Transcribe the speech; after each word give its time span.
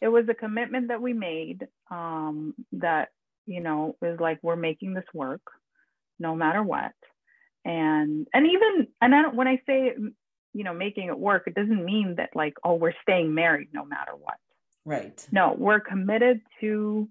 it 0.00 0.08
was 0.08 0.24
a 0.28 0.34
commitment 0.34 0.88
that 0.88 1.02
we 1.02 1.12
made 1.12 1.66
um, 1.90 2.54
that 2.72 3.08
you 3.46 3.60
know 3.60 3.96
is 4.02 4.20
like 4.20 4.38
we're 4.42 4.56
making 4.56 4.94
this 4.94 5.04
work 5.14 5.42
no 6.18 6.34
matter 6.34 6.62
what. 6.62 6.92
And 7.64 8.26
and 8.32 8.46
even 8.46 8.88
and 9.00 9.14
I 9.14 9.22
don't, 9.22 9.34
when 9.34 9.48
i 9.48 9.60
say 9.66 9.92
you 10.54 10.64
know 10.64 10.72
making 10.72 11.08
it 11.08 11.18
work 11.18 11.44
it 11.46 11.54
doesn't 11.54 11.84
mean 11.84 12.14
that 12.16 12.30
like 12.34 12.54
oh 12.64 12.74
we're 12.74 12.94
staying 13.02 13.34
married 13.34 13.68
no 13.72 13.84
matter 13.84 14.12
what. 14.18 14.36
Right. 14.84 15.26
No 15.32 15.54
we're 15.58 15.80
committed 15.80 16.40
to 16.60 17.08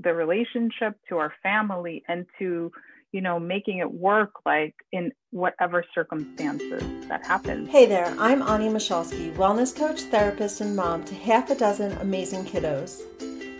the 0.00 0.12
relationship 0.12 0.98
to 1.08 1.18
our 1.18 1.32
family 1.42 2.02
and 2.08 2.26
to 2.38 2.72
you 3.14 3.20
know 3.20 3.38
making 3.38 3.78
it 3.78 3.90
work 3.90 4.32
like 4.44 4.74
in 4.92 5.12
whatever 5.30 5.84
circumstances 5.94 6.82
that 7.08 7.24
happens. 7.24 7.68
hey 7.70 7.86
there 7.86 8.14
i'm 8.18 8.42
ani 8.42 8.68
michalski 8.68 9.34
wellness 9.36 9.74
coach 9.74 10.02
therapist 10.14 10.60
and 10.60 10.74
mom 10.74 11.04
to 11.04 11.14
half 11.14 11.48
a 11.50 11.54
dozen 11.54 11.92
amazing 11.98 12.44
kiddos 12.44 13.02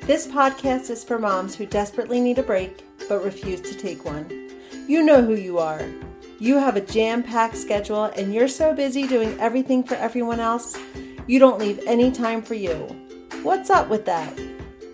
this 0.06 0.26
podcast 0.26 0.90
is 0.90 1.04
for 1.04 1.18
moms 1.18 1.54
who 1.54 1.64
desperately 1.64 2.20
need 2.20 2.38
a 2.38 2.42
break 2.42 2.84
but 3.08 3.24
refuse 3.24 3.60
to 3.60 3.74
take 3.74 4.04
one 4.04 4.26
you 4.88 5.02
know 5.02 5.22
who 5.22 5.34
you 5.34 5.58
are 5.58 5.88
you 6.40 6.58
have 6.58 6.76
a 6.76 6.80
jam 6.80 7.22
packed 7.22 7.56
schedule 7.56 8.04
and 8.16 8.34
you're 8.34 8.48
so 8.48 8.74
busy 8.74 9.06
doing 9.06 9.38
everything 9.40 9.84
for 9.84 9.94
everyone 9.94 10.40
else, 10.40 10.76
you 11.26 11.38
don't 11.38 11.58
leave 11.60 11.80
any 11.86 12.10
time 12.10 12.42
for 12.42 12.54
you. 12.54 12.74
What's 13.42 13.70
up 13.70 13.88
with 13.88 14.04
that? 14.06 14.36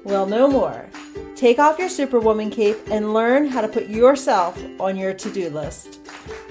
Well, 0.02 0.24
no 0.24 0.48
more. 0.48 0.88
Take 1.36 1.58
off 1.58 1.78
your 1.78 1.90
Superwoman 1.90 2.50
cape 2.50 2.78
and 2.90 3.12
learn 3.12 3.46
how 3.46 3.60
to 3.60 3.68
put 3.68 3.88
yourself 3.88 4.58
on 4.80 4.96
your 4.96 5.12
to 5.12 5.30
do 5.30 5.50
list. 5.50 6.00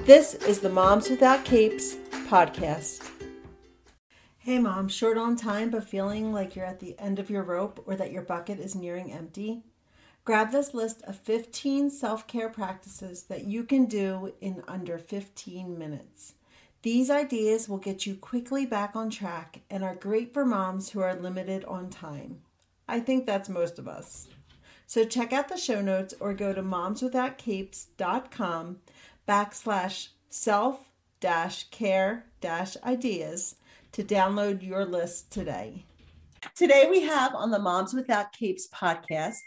This 0.06 0.36
is 0.36 0.60
the 0.60 0.70
Moms 0.70 1.10
Without 1.10 1.44
Capes 1.46 1.96
podcast. 2.28 3.10
Hey, 4.38 4.60
mom, 4.60 4.88
short 4.88 5.18
on 5.18 5.36
time 5.36 5.72
but 5.72 5.84
feeling 5.84 6.32
like 6.32 6.56
you're 6.56 6.66
at 6.66 6.80
the 6.80 6.98
end 7.00 7.18
of 7.18 7.32
your 7.32 7.42
rope 7.42 7.84
or 7.88 7.96
that 7.96 8.12
your 8.12 8.22
bucket 8.22 8.60
is 8.60 8.76
nearing 8.76 9.12
empty? 9.12 9.64
Grab 10.26 10.52
this 10.52 10.76
list 10.76 11.02
of 11.04 11.18
15 11.18 11.90
self 11.90 12.28
care 12.28 12.50
practices 12.50 13.24
that 13.24 13.46
you 13.46 13.64
can 13.64 13.86
do 13.86 14.34
in 14.42 14.64
under 14.68 15.00
15 15.00 15.76
minutes. 15.76 16.36
These 16.84 17.10
ideas 17.10 17.68
will 17.68 17.78
get 17.78 18.06
you 18.06 18.14
quickly 18.14 18.68
back 18.68 18.96
on 18.96 19.10
track 19.10 19.62
and 19.72 19.84
are 19.84 19.96
great 19.96 20.34
for 20.34 20.46
moms 20.46 20.92
who 20.92 21.00
are 21.02 21.16
limited 21.16 21.66
on 21.66 21.90
time. 21.90 22.42
I 22.90 23.00
think 23.00 23.28
that's 23.28 23.50
most 23.50 23.78
of 23.78 23.88
us. 23.88 24.28
So 24.88 25.06
check 25.06 25.32
out 25.32 25.48
the 25.48 25.58
show 25.58 25.80
notes 25.80 26.16
or 26.20 26.34
go 26.34 26.54
to 26.54 26.64
momswithoutcapes.com 26.64 28.78
backslash 29.28 30.08
self 30.30 30.90
dash 31.20 31.70
care 31.70 32.26
dash 32.42 32.76
ideas 32.84 33.58
to 33.92 34.04
download 34.04 34.66
your 34.66 34.86
list 34.86 35.32
today. 35.32 35.86
Today 36.56 36.88
we 36.90 37.02
have 37.02 37.36
on 37.36 37.52
the 37.52 37.60
Moms 37.60 37.94
Without 37.94 38.34
Capes 38.34 38.68
podcast 38.68 39.38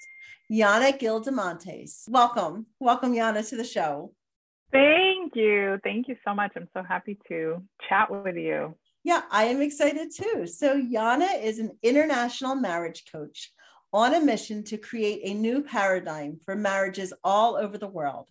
Yana 0.50 0.96
Gildemontes. 0.96 2.08
Welcome. 2.08 2.66
Welcome, 2.78 3.12
Yana, 3.12 3.48
to 3.48 3.56
the 3.56 3.64
show. 3.64 4.12
Thank 4.70 5.34
you. 5.34 5.80
Thank 5.82 6.06
you 6.06 6.14
so 6.24 6.32
much. 6.32 6.52
I'm 6.54 6.68
so 6.72 6.82
happy 6.82 7.18
to 7.28 7.60
chat 7.88 8.08
with 8.08 8.36
you. 8.36 8.76
Yeah, 9.04 9.22
I 9.30 9.44
am 9.44 9.60
excited 9.60 10.12
too. 10.14 10.46
So, 10.46 10.80
Yana 10.80 11.42
is 11.42 11.58
an 11.58 11.76
international 11.82 12.54
marriage 12.54 13.04
coach 13.10 13.50
on 13.92 14.14
a 14.14 14.20
mission 14.20 14.62
to 14.64 14.78
create 14.78 15.20
a 15.24 15.34
new 15.34 15.62
paradigm 15.62 16.38
for 16.44 16.54
marriages 16.54 17.12
all 17.24 17.56
over 17.56 17.76
the 17.76 17.88
world. 17.88 18.28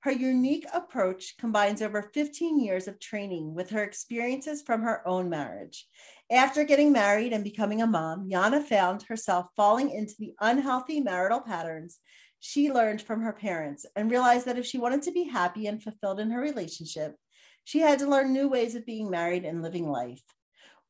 Her 0.00 0.12
unique 0.12 0.66
approach 0.72 1.36
combines 1.38 1.82
over 1.82 2.10
15 2.14 2.60
years 2.60 2.88
of 2.88 2.98
training 2.98 3.54
with 3.54 3.70
her 3.70 3.84
experiences 3.84 4.62
from 4.62 4.82
her 4.82 5.06
own 5.06 5.28
marriage. 5.28 5.86
After 6.30 6.64
getting 6.64 6.92
married 6.92 7.32
and 7.32 7.44
becoming 7.44 7.82
a 7.82 7.86
mom, 7.86 8.28
Yana 8.28 8.64
found 8.64 9.02
herself 9.02 9.46
falling 9.56 9.90
into 9.90 10.14
the 10.18 10.34
unhealthy 10.40 11.00
marital 11.00 11.40
patterns 11.40 11.98
she 12.44 12.72
learned 12.72 13.00
from 13.00 13.20
her 13.22 13.32
parents 13.32 13.86
and 13.94 14.10
realized 14.10 14.46
that 14.46 14.58
if 14.58 14.66
she 14.66 14.76
wanted 14.76 15.02
to 15.02 15.12
be 15.12 15.22
happy 15.22 15.68
and 15.68 15.80
fulfilled 15.80 16.18
in 16.18 16.32
her 16.32 16.40
relationship, 16.40 17.14
she 17.64 17.80
had 17.80 17.98
to 18.00 18.08
learn 18.08 18.32
new 18.32 18.48
ways 18.48 18.74
of 18.74 18.86
being 18.86 19.10
married 19.10 19.44
and 19.44 19.62
living 19.62 19.90
life. 19.90 20.22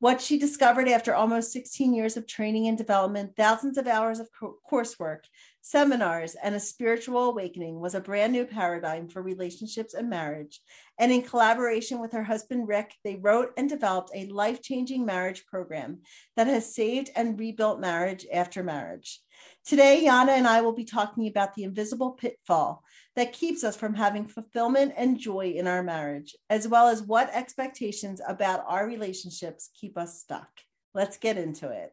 What 0.02 0.20
she 0.20 0.36
discovered 0.36 0.88
after 0.88 1.14
almost 1.14 1.52
16 1.52 1.94
years 1.94 2.16
of 2.16 2.26
training 2.26 2.66
and 2.66 2.76
development, 2.76 3.36
thousands 3.36 3.78
of 3.78 3.86
hours 3.86 4.18
of 4.18 4.28
coursework, 4.68 5.20
seminars, 5.60 6.34
and 6.34 6.56
a 6.56 6.60
spiritual 6.60 7.28
awakening 7.28 7.78
was 7.78 7.94
a 7.94 8.00
brand 8.00 8.32
new 8.32 8.44
paradigm 8.44 9.08
for 9.08 9.22
relationships 9.22 9.94
and 9.94 10.10
marriage. 10.10 10.60
And 10.98 11.12
in 11.12 11.22
collaboration 11.22 12.00
with 12.00 12.10
her 12.14 12.24
husband, 12.24 12.66
Rick, 12.66 12.94
they 13.04 13.14
wrote 13.14 13.52
and 13.56 13.68
developed 13.68 14.10
a 14.12 14.26
life 14.26 14.60
changing 14.60 15.06
marriage 15.06 15.46
program 15.46 16.00
that 16.34 16.48
has 16.48 16.74
saved 16.74 17.10
and 17.14 17.38
rebuilt 17.38 17.78
marriage 17.78 18.26
after 18.32 18.64
marriage. 18.64 19.20
Today, 19.64 20.04
Yana 20.06 20.30
and 20.30 20.46
I 20.46 20.60
will 20.60 20.72
be 20.72 20.84
talking 20.84 21.28
about 21.28 21.54
the 21.54 21.64
invisible 21.64 22.12
pitfall 22.12 22.82
that 23.14 23.32
keeps 23.32 23.62
us 23.62 23.76
from 23.76 23.94
having 23.94 24.26
fulfillment 24.26 24.94
and 24.96 25.18
joy 25.18 25.54
in 25.56 25.66
our 25.66 25.82
marriage, 25.82 26.34
as 26.50 26.66
well 26.66 26.88
as 26.88 27.02
what 27.02 27.30
expectations 27.32 28.20
about 28.26 28.64
our 28.66 28.86
relationships 28.86 29.70
keep 29.78 29.96
us 29.96 30.20
stuck. 30.20 30.48
Let's 30.94 31.16
get 31.16 31.38
into 31.38 31.68
it. 31.70 31.92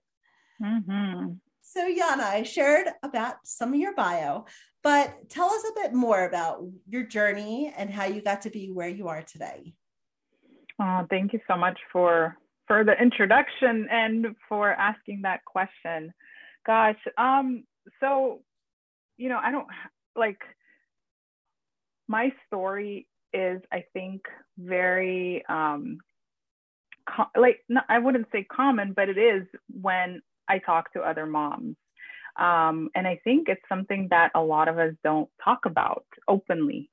Mm-hmm. 0.62 1.34
So, 1.62 1.88
Yana, 1.88 2.22
I 2.24 2.44
shared 2.44 2.88
about 3.04 3.36
some 3.44 3.74
of 3.74 3.80
your 3.80 3.94
bio, 3.94 4.46
but 4.82 5.30
tell 5.30 5.52
us 5.52 5.64
a 5.70 5.82
bit 5.82 5.94
more 5.94 6.26
about 6.26 6.64
your 6.88 7.04
journey 7.04 7.72
and 7.78 7.92
how 7.92 8.06
you 8.06 8.22
got 8.22 8.42
to 8.44 8.50
be 8.50 8.72
where 8.72 8.90
you 8.90 9.08
are 9.08 9.22
today. 9.22 9.74
Oh, 10.82 11.06
thank 11.10 11.34
you 11.34 11.40
so 11.48 11.58
much 11.58 11.78
for 11.92 12.38
for 12.66 12.84
the 12.84 12.94
introduction 13.02 13.88
and 13.92 14.28
for 14.48 14.72
asking 14.72 15.24
that 15.24 15.44
question. 15.44 16.14
Gosh, 16.66 17.00
um, 17.18 17.64
so 18.00 18.42
you 19.18 19.30
know, 19.30 19.40
I 19.44 19.52
don't 19.52 19.68
like 20.16 20.40
my 22.08 22.32
story 22.48 23.08
is 23.34 23.62
I 23.72 23.84
think 23.94 24.22
very 24.58 25.44
um 25.50 26.00
co- 27.10 27.32
like 27.40 27.60
no, 27.70 27.82
I 27.90 28.00
wouldn't 28.00 28.28
say 28.32 28.46
common, 28.46 28.94
but 28.94 29.10
it 29.10 29.18
is 29.18 29.44
when 29.82 30.22
I 30.48 30.60
talk 30.60 30.92
to 30.94 31.02
other 31.02 31.26
moms. 31.26 31.76
Um, 32.40 32.90
and 32.96 33.08
I 33.08 33.20
think 33.24 33.50
it's 33.50 33.62
something 33.70 34.08
that 34.12 34.32
a 34.36 34.42
lot 34.42 34.68
of 34.70 34.80
us 34.80 34.94
don't 35.04 35.30
talk 35.44 35.66
about 35.66 36.06
openly. 36.28 36.90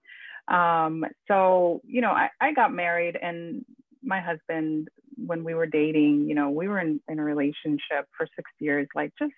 Um, 0.48 1.04
so, 1.28 1.80
you 1.84 2.00
know, 2.00 2.10
I, 2.10 2.30
I 2.40 2.52
got 2.52 2.72
married 2.72 3.16
and 3.20 3.64
my 4.02 4.20
husband, 4.20 4.88
when 5.16 5.44
we 5.44 5.54
were 5.54 5.66
dating, 5.66 6.26
you 6.28 6.34
know, 6.34 6.50
we 6.50 6.68
were 6.68 6.80
in, 6.80 7.00
in 7.08 7.18
a 7.18 7.24
relationship 7.24 8.08
for 8.16 8.26
six 8.36 8.50
years, 8.60 8.86
like 8.94 9.12
just 9.18 9.32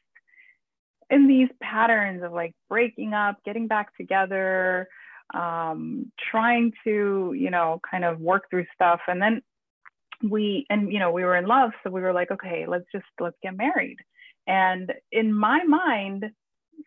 in 1.11 1.27
these 1.27 1.49
patterns 1.63 2.23
of 2.23 2.33
like 2.33 2.55
breaking 2.69 3.15
up, 3.15 3.37
getting 3.45 3.67
back 3.67 3.97
together, 3.97 4.89
um, 5.35 6.11
trying 6.31 6.73
to, 6.85 7.35
you 7.37 7.51
know, 7.51 7.81
kind 7.89 8.05
of 8.05 8.21
work 8.21 8.45
through 8.51 8.67
stuff. 8.75 9.01
And 9.09 9.21
then 9.21 9.43
we, 10.23 10.67
and, 10.69 10.93
you 10.93 10.99
know, 10.99 11.11
we 11.11 11.25
were 11.25 11.37
in 11.37 11.47
love. 11.47 11.71
So 11.83 11.91
we 11.91 12.01
were 12.01 12.13
like, 12.13 12.31
okay, 12.31 12.67
let's 12.67 12.87
just, 12.93 13.07
let's 13.21 13.37
get 13.43 13.57
married. 13.57 13.99
And 14.47 14.93
in 15.13 15.33
my 15.33 15.63
mind, 15.65 16.25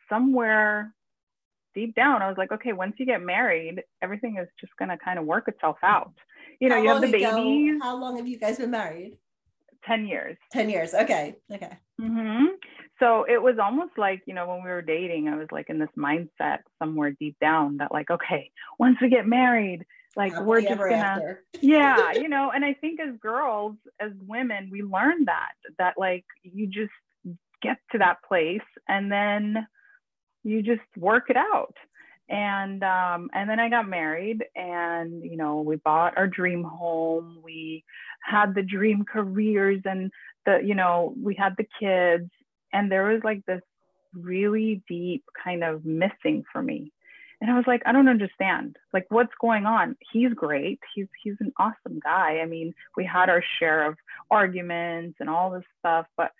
somewhere 0.10 0.94
deep 1.74 1.96
down, 1.96 2.22
I 2.22 2.28
was 2.28 2.38
like, 2.38 2.52
okay, 2.52 2.74
once 2.74 2.96
you 2.98 3.06
get 3.06 3.22
married, 3.22 3.82
everything 4.02 4.38
is 4.38 4.48
just 4.60 4.76
going 4.78 4.90
to 4.90 4.98
kind 4.98 5.18
of 5.18 5.26
work 5.26 5.48
itself 5.48 5.78
out. 5.84 6.14
You 6.60 6.70
know, 6.70 6.76
how 6.76 6.82
you 6.82 6.90
have 6.90 7.02
the 7.02 7.08
ago, 7.08 7.36
babies. 7.36 7.80
How 7.82 7.98
long 7.98 8.18
have 8.18 8.28
you 8.28 8.38
guys 8.38 8.58
been 8.58 8.72
married? 8.72 9.18
10 9.86 10.06
years. 10.06 10.38
10 10.52 10.70
years. 10.70 10.94
Okay. 10.94 11.36
Okay. 11.52 11.78
Mm-hmm 12.00 12.46
so 13.02 13.26
it 13.28 13.42
was 13.42 13.56
almost 13.62 13.92
like 13.98 14.22
you 14.26 14.34
know 14.34 14.48
when 14.48 14.64
we 14.64 14.70
were 14.70 14.82
dating 14.82 15.28
i 15.28 15.36
was 15.36 15.48
like 15.52 15.70
in 15.70 15.80
this 15.80 15.90
mindset 15.98 16.60
somewhere 16.80 17.12
deep 17.20 17.36
down 17.40 17.78
that 17.78 17.92
like 17.92 18.10
okay 18.10 18.52
once 18.80 18.98
we 19.02 19.10
get 19.10 19.28
married 19.28 19.86
like 20.16 20.34
Happily 20.34 20.48
we're 20.48 20.62
just 20.62 20.80
gonna 20.80 21.38
yeah 21.62 22.12
you 22.16 22.30
know 22.30 22.52
and 22.54 22.64
i 22.66 22.74
think 22.74 23.00
as 23.00 23.16
girls 23.22 23.76
as 24.00 24.12
women 24.28 24.70
we 24.72 24.82
learn 24.82 25.26
that 25.26 25.54
that 25.78 25.96
like 25.98 26.26
you 26.44 26.68
just 26.68 26.92
get 27.62 27.78
to 27.92 27.98
that 28.00 28.18
place 28.28 28.60
and 28.88 29.12
then 29.12 29.68
you 30.44 30.62
just 30.62 30.82
work 30.98 31.30
it 31.30 31.38
out. 31.38 31.76
And 32.30 32.82
um, 32.82 33.30
and 33.34 33.50
then 33.50 33.60
I 33.60 33.68
got 33.68 33.90
married, 33.90 34.46
and 34.56 35.22
you 35.22 35.36
know 35.36 35.62
we 35.62 35.76
bought 35.76 36.18
our 36.18 36.28
dream 36.28 36.64
home. 36.64 37.40
We 37.44 37.84
had 38.24 38.56
the 38.56 38.64
dream 38.64 39.04
careers, 39.04 39.82
and 39.84 40.12
the 40.46 40.62
you 40.64 40.74
know 40.74 41.14
we 41.22 41.36
had 41.36 41.56
the 41.58 41.68
kids, 41.78 42.32
and 42.74 42.92
there 42.92 43.06
was 43.06 43.22
like 43.24 43.46
this 43.46 43.62
really 44.14 44.82
deep 44.88 45.24
kind 45.44 45.64
of 45.64 45.86
missing 45.86 46.44
for 46.52 46.62
me. 46.62 46.92
And 47.40 47.50
i 47.50 47.56
was 47.56 47.66
like 47.66 47.82
i 47.86 47.92
don't 47.92 48.08
understand. 48.08 48.78
Like 48.94 49.06
what's 49.10 49.34
going 49.40 49.66
on? 49.66 49.96
He's 50.12 50.34
great. 50.34 50.80
He's 50.94 51.08
he's 51.24 51.36
an 51.40 51.54
awesome 51.58 52.00
guy. 52.04 52.40
I 52.40 52.46
mean 52.46 52.74
we 52.96 53.06
had 53.06 53.30
our 53.30 53.44
share 53.60 53.88
of 53.88 53.98
arguments 54.30 55.18
and 55.20 55.30
all 55.30 55.52
this 55.52 55.64
stuff 55.80 56.06
but 56.18 56.32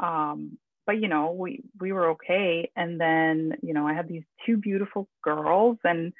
um 0.00 0.58
but 0.86 1.00
you 1.00 1.08
know 1.08 1.32
we 1.32 1.62
we 1.80 1.92
were 1.92 2.10
okay. 2.10 2.70
And 2.76 3.00
then 3.00 3.54
you 3.62 3.74
know 3.74 3.86
i 3.86 3.94
had 3.94 4.08
these 4.08 4.24
two 4.46 4.56
beautiful 4.56 5.08
girls 5.22 5.78
and 5.84 6.12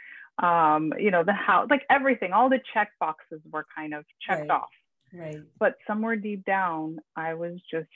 um 0.42 0.92
you 0.98 1.12
know 1.12 1.22
the 1.22 1.32
house 1.32 1.68
like 1.70 1.84
everything 1.88 2.32
all 2.32 2.48
the 2.48 2.60
check 2.72 2.90
boxes 2.98 3.40
were 3.52 3.66
kind 3.76 3.94
of 3.94 4.04
checked 4.26 4.48
right. 4.48 4.50
off. 4.50 4.70
Right. 5.12 5.42
But 5.60 5.76
somewhere 5.86 6.16
deep 6.16 6.44
down 6.44 6.98
i 7.14 7.34
was 7.34 7.60
just 7.70 7.86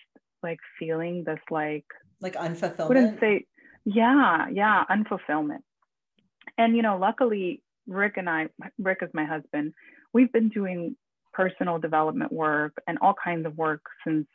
like 0.43 0.59
feeling 0.79 1.25
this 1.25 1.41
like 1.51 1.85
like 2.21 2.35
unfulfillment. 2.35 2.89
Wouldn't 2.89 3.21
say 3.21 3.47
yeah, 3.85 4.47
yeah, 4.53 4.85
unfulfillment. 4.91 5.63
And 6.57 6.77
you 6.77 6.83
know, 6.83 6.99
luckily 6.99 7.63
Rick 7.87 8.15
and 8.17 8.29
I, 8.29 8.49
Rick 8.79 8.99
is 9.03 9.11
my 9.15 9.25
husband, 9.25 9.73
we've 10.13 10.33
been 10.33 10.49
doing 10.49 10.97
personal 11.33 11.79
development 11.79 12.33
work 12.33 12.75
and 12.87 12.99
all 13.01 13.15
kinds 13.23 13.47
of 13.47 13.57
work 13.57 13.83
since 14.05 14.27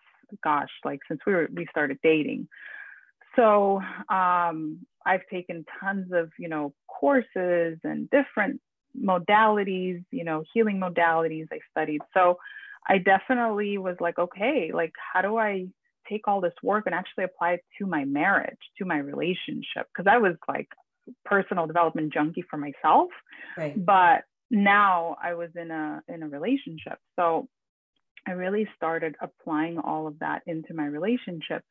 gosh, 0.43 0.69
like 0.83 0.99
since 1.07 1.19
we 1.27 1.33
were 1.33 1.49
we 1.53 1.67
started 1.69 1.99
dating. 2.01 2.47
So 3.35 3.81
um, 4.09 4.79
I've 5.05 5.27
taken 5.31 5.65
tons 5.79 6.11
of 6.13 6.31
you 6.39 6.49
know 6.49 6.73
courses 6.87 7.77
and 7.83 8.09
different 8.09 8.61
modalities, 8.99 10.03
you 10.11 10.23
know, 10.23 10.43
healing 10.53 10.79
modalities 10.79 11.47
I 11.51 11.59
studied. 11.71 12.01
So 12.13 12.37
I 12.87 12.99
definitely 12.99 13.77
was 13.77 13.95
like, 13.99 14.19
okay, 14.19 14.71
like 14.73 14.93
how 15.13 15.21
do 15.21 15.37
I 15.37 15.67
take 16.09 16.27
all 16.27 16.41
this 16.41 16.53
work 16.61 16.85
and 16.85 16.95
actually 16.95 17.25
apply 17.25 17.53
it 17.53 17.65
to 17.79 17.85
my 17.85 18.05
marriage, 18.05 18.59
to 18.77 18.85
my 18.85 18.97
relationship? 18.97 19.87
Because 19.95 20.09
I 20.09 20.17
was 20.17 20.35
like 20.47 20.67
personal 21.25 21.67
development 21.67 22.13
junkie 22.13 22.43
for 22.49 22.57
myself, 22.57 23.09
right. 23.57 23.73
but 23.85 24.23
now 24.49 25.17
I 25.21 25.33
was 25.33 25.49
in 25.55 25.71
a 25.71 26.01
in 26.07 26.23
a 26.23 26.27
relationship. 26.27 26.99
So 27.17 27.47
I 28.27 28.31
really 28.31 28.67
started 28.75 29.15
applying 29.21 29.79
all 29.79 30.07
of 30.07 30.19
that 30.19 30.43
into 30.45 30.73
my 30.73 30.85
relationship. 30.85 31.63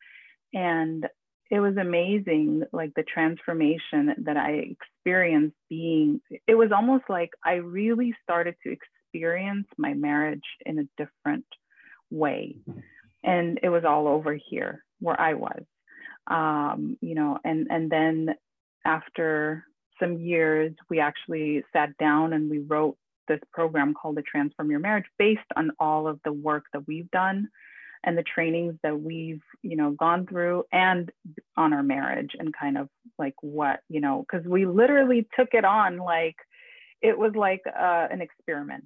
And 0.53 1.07
it 1.51 1.61
was 1.61 1.77
amazing, 1.77 2.65
like 2.73 2.93
the 2.95 3.03
transformation 3.03 4.15
that 4.25 4.37
I 4.37 4.75
experienced 4.81 5.57
being, 5.69 6.21
it 6.47 6.55
was 6.55 6.73
almost 6.73 7.05
like 7.09 7.31
I 7.45 7.55
really 7.55 8.15
started 8.23 8.55
to 8.65 8.73
experience 8.73 9.67
my 9.77 9.95
marriage 9.95 10.41
in 10.65 10.79
a 10.79 10.89
different 10.97 11.47
way. 12.11 12.57
Mm-hmm. 12.69 12.81
And 13.25 13.61
it 13.63 13.69
was 13.69 13.85
all 13.85 14.09
over 14.09 14.35
here 14.35 14.85
where 15.01 15.21
I 15.21 15.35
was. 15.35 15.63
Um, 16.29 16.97
you 17.01 17.15
know, 17.15 17.39
and 17.45 17.67
and 17.71 17.91
then 17.91 18.35
after 18.85 19.65
some 20.01 20.19
years, 20.19 20.73
we 20.89 21.01
actually 21.01 21.65
sat 21.73 21.97
down 21.99 22.33
and 22.33 22.51
we 22.51 22.59
wrote 22.59 22.97
this 23.29 23.41
program 23.53 23.95
called 23.95 24.17
the 24.17 24.23
Transform 24.23 24.71
Your 24.71 24.81
Marriage 24.81 25.07
based 25.19 25.41
on 25.57 25.71
all 25.79 26.07
of 26.07 26.21
the 26.25 26.33
work 26.33 26.65
that 26.73 26.87
we've 26.87 27.11
done 27.11 27.49
and 28.05 28.19
the 28.19 28.25
trainings 28.25 28.75
that 28.83 29.01
we've, 29.01 29.43
you 29.63 29.77
know, 29.77 29.93
gone 29.93 30.27
through 30.27 30.65
and 30.73 31.11
on 31.57 31.73
our 31.73 31.83
marriage 31.83 32.31
and 32.39 32.53
kind 32.53 32.77
of 32.77 32.89
like 33.19 33.35
what, 33.41 33.81
you 33.89 34.01
know, 34.01 34.25
because 34.29 34.47
we 34.47 34.67
literally 34.67 35.27
took 35.39 35.51
it 35.53 35.65
on 35.65 35.99
like 35.99 36.37
it 37.01 37.17
was 37.17 37.33
like 37.35 37.63
uh, 37.67 38.09
an 38.11 38.21
experiment. 38.21 38.85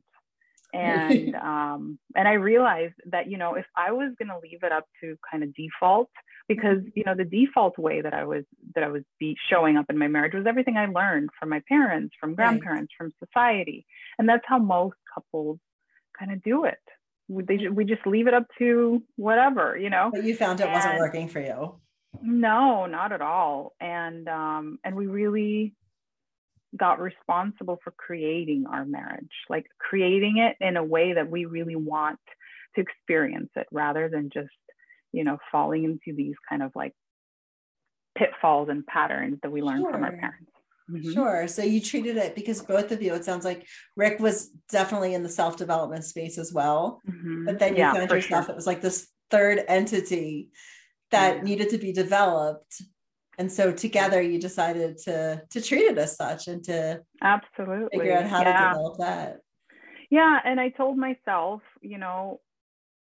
And 0.86 1.34
um, 1.36 1.98
and 2.14 2.28
I 2.28 2.34
realized 2.34 2.94
that 3.06 3.30
you 3.30 3.38
know 3.38 3.54
if 3.54 3.66
I 3.76 3.92
was 3.92 4.12
gonna 4.18 4.38
leave 4.42 4.62
it 4.62 4.72
up 4.72 4.86
to 5.00 5.16
kind 5.30 5.42
of 5.42 5.54
default 5.54 6.10
because 6.48 6.78
you 6.94 7.04
know 7.04 7.14
the 7.14 7.24
default 7.24 7.78
way 7.78 8.00
that 8.00 8.14
i 8.14 8.24
was 8.24 8.44
that 8.74 8.84
i 8.84 8.88
was 8.88 9.02
be 9.18 9.36
showing 9.50 9.76
up 9.76 9.86
in 9.88 9.98
my 9.98 10.08
marriage 10.08 10.34
was 10.34 10.46
everything 10.46 10.76
i 10.76 10.86
learned 10.86 11.30
from 11.38 11.48
my 11.48 11.60
parents 11.68 12.14
from 12.20 12.34
grandparents 12.34 12.92
right. 13.00 13.10
from 13.10 13.26
society. 13.26 13.86
And 14.18 14.28
that's 14.28 14.44
how 14.46 14.58
most 14.58 14.96
couples 15.12 15.58
kind 16.18 16.32
of 16.32 16.42
do 16.42 16.64
it. 16.64 16.78
We, 17.28 17.42
they, 17.42 17.68
we 17.68 17.84
just 17.84 18.06
leave 18.06 18.28
it 18.28 18.34
up 18.34 18.46
to 18.58 19.02
whatever 19.16 19.76
you 19.76 19.90
know? 19.90 20.10
But 20.12 20.24
you 20.24 20.36
found 20.36 20.60
it 20.60 20.64
and 20.64 20.72
wasn't 20.72 20.98
working 20.98 21.28
for 21.28 21.40
you. 21.40 21.74
No 22.22 22.86
not 22.86 23.12
at 23.12 23.20
all. 23.20 23.74
And 23.80 24.28
um 24.28 24.78
and 24.84 24.94
we 24.94 25.06
really 25.06 25.74
got 26.76 27.00
responsible 27.00 27.78
for 27.82 27.92
creating 27.92 28.64
our 28.70 28.84
marriage 28.84 29.32
like 29.48 29.66
creating 29.78 30.38
it 30.38 30.56
in 30.64 30.76
a 30.76 30.84
way 30.84 31.14
that 31.14 31.30
we 31.30 31.44
really 31.44 31.76
want 31.76 32.18
to 32.74 32.80
experience 32.80 33.50
it 33.56 33.66
rather 33.72 34.08
than 34.08 34.30
just 34.32 34.50
you 35.16 35.24
know, 35.24 35.38
falling 35.50 35.84
into 35.84 36.14
these 36.14 36.34
kind 36.48 36.62
of 36.62 36.72
like 36.74 36.92
pitfalls 38.16 38.68
and 38.68 38.86
patterns 38.86 39.38
that 39.42 39.50
we 39.50 39.62
learn 39.62 39.80
sure. 39.80 39.90
from 39.90 40.04
our 40.04 40.12
parents. 40.12 40.50
Mm-hmm. 40.90 41.12
Sure. 41.12 41.48
So 41.48 41.62
you 41.62 41.80
treated 41.80 42.18
it 42.18 42.34
because 42.34 42.62
both 42.62 42.92
of 42.92 43.02
you, 43.02 43.14
it 43.14 43.24
sounds 43.24 43.44
like 43.44 43.66
Rick 43.96 44.20
was 44.20 44.50
definitely 44.70 45.14
in 45.14 45.22
the 45.22 45.28
self 45.28 45.56
development 45.56 46.04
space 46.04 46.38
as 46.38 46.52
well. 46.52 47.00
Mm-hmm. 47.08 47.46
But 47.46 47.58
then 47.58 47.72
you 47.72 47.78
yeah, 47.78 47.94
found 47.94 48.10
yourself, 48.10 48.44
sure. 48.44 48.52
it 48.52 48.56
was 48.56 48.66
like 48.66 48.82
this 48.82 49.08
third 49.30 49.64
entity 49.66 50.50
that 51.10 51.38
yeah. 51.38 51.42
needed 51.42 51.70
to 51.70 51.78
be 51.78 51.92
developed. 51.92 52.82
And 53.38 53.50
so 53.52 53.72
together 53.72 54.20
you 54.22 54.38
decided 54.40 54.98
to 54.98 55.42
to 55.50 55.60
treat 55.60 55.82
it 55.82 55.98
as 55.98 56.16
such 56.16 56.48
and 56.48 56.62
to 56.64 57.02
absolutely 57.22 57.98
figure 57.98 58.16
out 58.16 58.26
how 58.26 58.40
yeah. 58.40 58.52
to 58.52 58.68
develop 58.68 58.98
that. 58.98 59.40
Yeah. 60.10 60.38
And 60.44 60.60
I 60.60 60.70
told 60.70 60.96
myself, 60.96 61.62
you 61.82 61.98
know, 61.98 62.40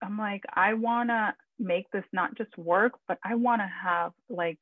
I'm 0.01 0.17
like, 0.17 0.43
I 0.53 0.73
wanna 0.73 1.35
make 1.59 1.89
this 1.91 2.05
not 2.11 2.37
just 2.37 2.57
work, 2.57 2.93
but 3.07 3.17
I 3.23 3.35
want 3.35 3.61
to 3.61 3.69
have 3.83 4.13
like 4.29 4.59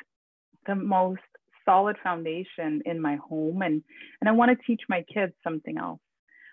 the 0.66 0.76
most 0.76 1.22
solid 1.64 1.98
foundation 2.02 2.82
in 2.86 3.00
my 3.00 3.18
home 3.18 3.62
and 3.62 3.84
and 4.20 4.30
I 4.30 4.32
want 4.32 4.52
to 4.52 4.66
teach 4.66 4.82
my 4.90 5.04
kids 5.14 5.34
something 5.44 5.78
else. 5.78 6.00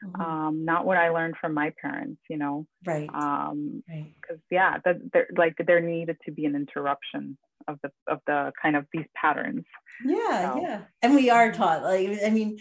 Mm-hmm. 0.04 0.20
Um, 0.20 0.64
not 0.64 0.84
what 0.84 0.98
I 0.98 1.10
learned 1.10 1.36
from 1.40 1.54
my 1.54 1.72
parents, 1.80 2.20
you 2.28 2.36
know. 2.36 2.66
Right. 2.86 3.08
Um, 3.08 3.82
because 3.86 4.12
right. 4.30 4.40
yeah, 4.50 4.78
that 4.84 4.96
there 5.12 5.28
like 5.36 5.54
there 5.66 5.80
needed 5.80 6.18
to 6.26 6.32
be 6.32 6.44
an 6.44 6.54
interruption 6.54 7.38
of 7.68 7.78
the 7.82 7.90
of 8.06 8.20
the 8.26 8.52
kind 8.60 8.76
of 8.76 8.86
these 8.92 9.06
patterns. 9.14 9.64
Yeah, 10.04 10.52
so. 10.52 10.60
yeah. 10.60 10.80
And 11.02 11.14
we 11.14 11.30
are 11.30 11.52
taught, 11.52 11.82
like, 11.82 12.18
I 12.24 12.30
mean, 12.30 12.58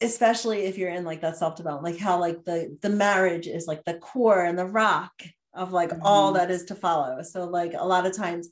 especially 0.00 0.62
if 0.62 0.78
you're 0.78 0.90
in 0.90 1.04
like 1.04 1.20
that 1.20 1.36
self-development, 1.36 1.94
like 1.94 2.00
how 2.00 2.18
like 2.18 2.44
the 2.44 2.76
the 2.80 2.88
marriage 2.88 3.46
is 3.46 3.66
like 3.66 3.84
the 3.84 3.94
core 3.94 4.44
and 4.44 4.58
the 4.58 4.66
rock 4.66 5.12
of 5.54 5.72
like 5.72 5.90
mm-hmm. 5.90 6.02
all 6.02 6.32
that 6.32 6.50
is 6.50 6.64
to 6.66 6.74
follow. 6.74 7.22
So 7.22 7.44
like 7.44 7.74
a 7.74 7.84
lot 7.84 8.06
of 8.06 8.16
times, 8.16 8.48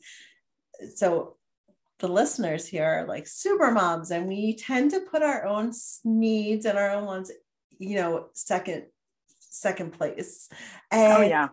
so 0.97 1.37
the 2.01 2.09
listeners 2.09 2.67
here 2.67 2.85
are 2.85 3.07
like 3.07 3.27
super 3.27 3.71
moms, 3.71 4.11
and 4.11 4.29
we 4.29 4.57
tend 4.57 4.91
to 4.93 5.01
put 5.01 5.23
our 5.23 5.45
own 5.47 5.73
needs 6.05 6.67
and 6.67 6.79
our 6.79 6.91
own 6.91 7.07
wants, 7.07 7.33
you 7.79 7.97
know, 7.97 8.29
second 8.35 8.87
second 9.41 9.93
place. 9.93 10.49
Oh, 10.93 10.97
and 10.97 11.23
oh 11.25 11.27
yeah, 11.27 11.49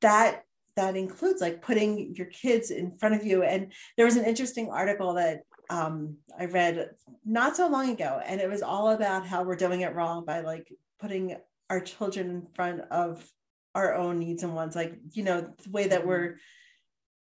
that 0.00 0.42
that 0.76 0.96
includes 0.96 1.40
like 1.40 1.62
putting 1.62 2.14
your 2.14 2.26
kids 2.26 2.70
in 2.70 2.96
front 2.98 3.14
of 3.14 3.24
you. 3.24 3.42
And 3.42 3.72
there 3.96 4.06
was 4.06 4.16
an 4.16 4.24
interesting 4.24 4.70
article 4.70 5.14
that 5.14 5.40
um, 5.70 6.18
I 6.38 6.44
read 6.44 6.90
not 7.24 7.56
so 7.56 7.68
long 7.68 7.90
ago, 7.90 8.20
and 8.24 8.40
it 8.40 8.48
was 8.48 8.62
all 8.62 8.90
about 8.90 9.26
how 9.26 9.42
we're 9.42 9.56
doing 9.56 9.80
it 9.80 9.94
wrong 9.94 10.24
by 10.24 10.40
like 10.40 10.72
putting 11.00 11.36
our 11.70 11.80
children 11.80 12.30
in 12.30 12.46
front 12.54 12.82
of 12.90 13.26
our 13.74 13.94
own 13.94 14.18
needs 14.18 14.42
and 14.42 14.54
wants 14.54 14.74
like 14.74 14.98
you 15.12 15.22
know 15.22 15.42
the 15.62 15.70
way 15.70 15.86
that 15.86 16.06
we're 16.06 16.28
mm-hmm. 16.28 16.36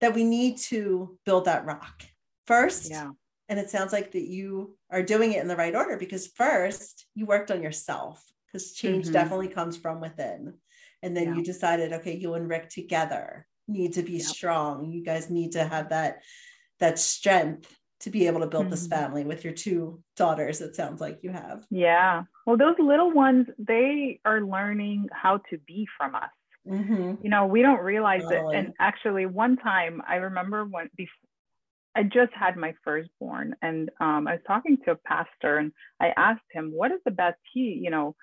that 0.00 0.14
we 0.14 0.24
need 0.24 0.56
to 0.56 1.18
build 1.26 1.44
that 1.44 1.66
rock 1.66 2.02
first 2.46 2.90
yeah 2.90 3.10
and 3.50 3.58
it 3.58 3.70
sounds 3.70 3.92
like 3.92 4.12
that 4.12 4.26
you 4.26 4.76
are 4.90 5.02
doing 5.02 5.32
it 5.32 5.42
in 5.42 5.48
the 5.48 5.56
right 5.56 5.74
order 5.74 5.96
because 5.96 6.26
first 6.28 7.06
you 7.14 7.26
worked 7.26 7.50
on 7.50 7.62
yourself 7.62 8.24
because 8.46 8.72
change 8.72 9.04
mm-hmm. 9.04 9.12
definitely 9.12 9.48
comes 9.48 9.76
from 9.76 10.00
within 10.00 10.54
and 11.02 11.16
then 11.16 11.28
yeah. 11.28 11.34
you 11.34 11.42
decided 11.42 11.92
okay 11.92 12.16
you 12.16 12.34
and 12.34 12.48
rick 12.48 12.68
together 12.68 13.46
need 13.66 13.92
to 13.92 14.02
be 14.02 14.14
yep. 14.14 14.22
strong 14.22 14.90
you 14.90 15.04
guys 15.04 15.30
need 15.30 15.52
to 15.52 15.64
have 15.64 15.90
that 15.90 16.22
that 16.80 16.98
strength 16.98 17.74
to 18.00 18.10
be 18.10 18.26
able 18.26 18.40
to 18.40 18.46
build 18.46 18.64
mm-hmm. 18.64 18.70
this 18.70 18.86
family 18.86 19.24
with 19.24 19.44
your 19.44 19.52
two 19.52 20.00
daughters 20.16 20.60
it 20.60 20.76
sounds 20.76 21.00
like 21.00 21.18
you 21.22 21.30
have 21.30 21.64
yeah 21.70 22.22
well 22.46 22.56
those 22.56 22.76
little 22.78 23.10
ones 23.10 23.46
they 23.58 24.20
are 24.24 24.40
learning 24.40 25.08
how 25.12 25.38
to 25.50 25.58
be 25.66 25.86
from 25.96 26.14
us 26.14 26.30
mm-hmm. 26.66 27.14
you 27.22 27.30
know 27.30 27.46
we 27.46 27.62
don't 27.62 27.80
realize 27.80 28.22
totally. 28.22 28.56
it 28.56 28.58
and 28.58 28.72
actually 28.78 29.26
one 29.26 29.56
time 29.56 30.00
i 30.08 30.16
remember 30.16 30.64
when 30.64 30.88
before 30.96 31.28
I 31.98 32.04
just 32.04 32.32
had 32.32 32.56
my 32.56 32.74
firstborn, 32.84 33.56
and 33.60 33.90
um, 33.98 34.28
I 34.28 34.34
was 34.34 34.40
talking 34.46 34.78
to 34.84 34.92
a 34.92 34.96
pastor, 34.96 35.56
and 35.56 35.72
I 36.00 36.12
asked 36.16 36.44
him, 36.52 36.70
"What 36.72 36.92
is 36.92 37.00
the 37.04 37.10
best?" 37.10 37.38
He, 37.52 37.80
you 37.82 37.90
know, 37.90 38.14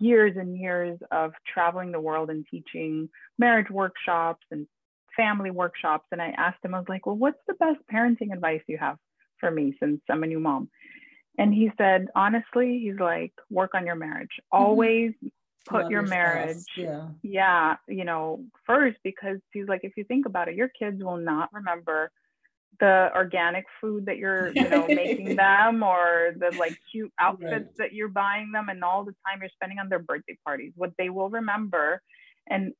years 0.00 0.36
and 0.36 0.56
years 0.56 0.98
of 1.10 1.32
traveling 1.46 1.92
the 1.92 2.00
world 2.00 2.30
and 2.30 2.46
teaching 2.50 3.08
marriage 3.38 3.70
workshops 3.70 4.44
and 4.50 4.66
family 5.16 5.50
workshops 5.50 6.06
and 6.12 6.22
I 6.22 6.28
asked 6.36 6.64
him, 6.64 6.74
I 6.74 6.78
was 6.78 6.88
like, 6.88 7.06
well, 7.06 7.16
what's 7.16 7.40
the 7.46 7.54
best 7.54 7.78
parenting 7.92 8.32
advice 8.32 8.62
you 8.66 8.78
have 8.78 8.96
for 9.38 9.50
me 9.50 9.76
since 9.78 10.00
I'm 10.08 10.22
a 10.22 10.26
new 10.26 10.40
mom? 10.40 10.70
And 11.38 11.54
he 11.54 11.70
said, 11.78 12.08
honestly, 12.14 12.80
he's 12.82 12.98
like, 12.98 13.32
work 13.50 13.74
on 13.74 13.86
your 13.86 13.94
marriage. 13.94 14.30
Mm-hmm. 14.52 14.62
Always 14.62 15.10
mm-hmm. 15.12 15.28
put 15.68 15.82
Love 15.82 15.90
your, 15.90 16.02
your 16.02 16.10
marriage, 16.10 16.64
yeah. 16.76 17.08
yeah, 17.22 17.76
you 17.86 18.04
know, 18.04 18.44
first, 18.66 18.98
because 19.04 19.38
he's 19.52 19.68
like, 19.68 19.80
if 19.84 19.92
you 19.96 20.04
think 20.04 20.26
about 20.26 20.48
it, 20.48 20.54
your 20.54 20.68
kids 20.68 21.02
will 21.02 21.18
not 21.18 21.50
remember 21.52 22.10
the 22.78 23.10
organic 23.14 23.66
food 23.80 24.06
that 24.06 24.16
you're 24.16 24.52
you 24.54 24.68
know 24.68 24.86
making 24.86 25.36
them 25.36 25.82
or 25.82 26.32
the 26.36 26.54
like 26.58 26.78
cute 26.90 27.12
outfits 27.18 27.52
right. 27.52 27.76
that 27.76 27.92
you're 27.92 28.08
buying 28.08 28.52
them 28.52 28.68
and 28.68 28.82
all 28.84 29.04
the 29.04 29.14
time 29.26 29.40
you're 29.40 29.50
spending 29.54 29.78
on 29.78 29.88
their 29.88 29.98
birthday 29.98 30.38
parties 30.44 30.72
what 30.76 30.92
they 30.98 31.10
will 31.10 31.28
remember 31.28 32.00
and 32.48 32.72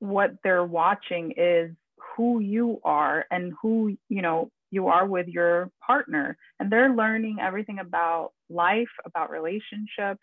what 0.00 0.34
they're 0.44 0.64
watching 0.64 1.32
is 1.36 1.70
who 2.16 2.40
you 2.40 2.80
are 2.84 3.24
and 3.30 3.52
who 3.62 3.96
you 4.08 4.22
know 4.22 4.50
you 4.70 4.88
are 4.88 5.06
with 5.06 5.28
your 5.28 5.70
partner 5.84 6.36
and 6.60 6.70
they're 6.70 6.94
learning 6.94 7.38
everything 7.40 7.78
about 7.78 8.32
life 8.50 8.88
about 9.06 9.30
relationships 9.30 10.20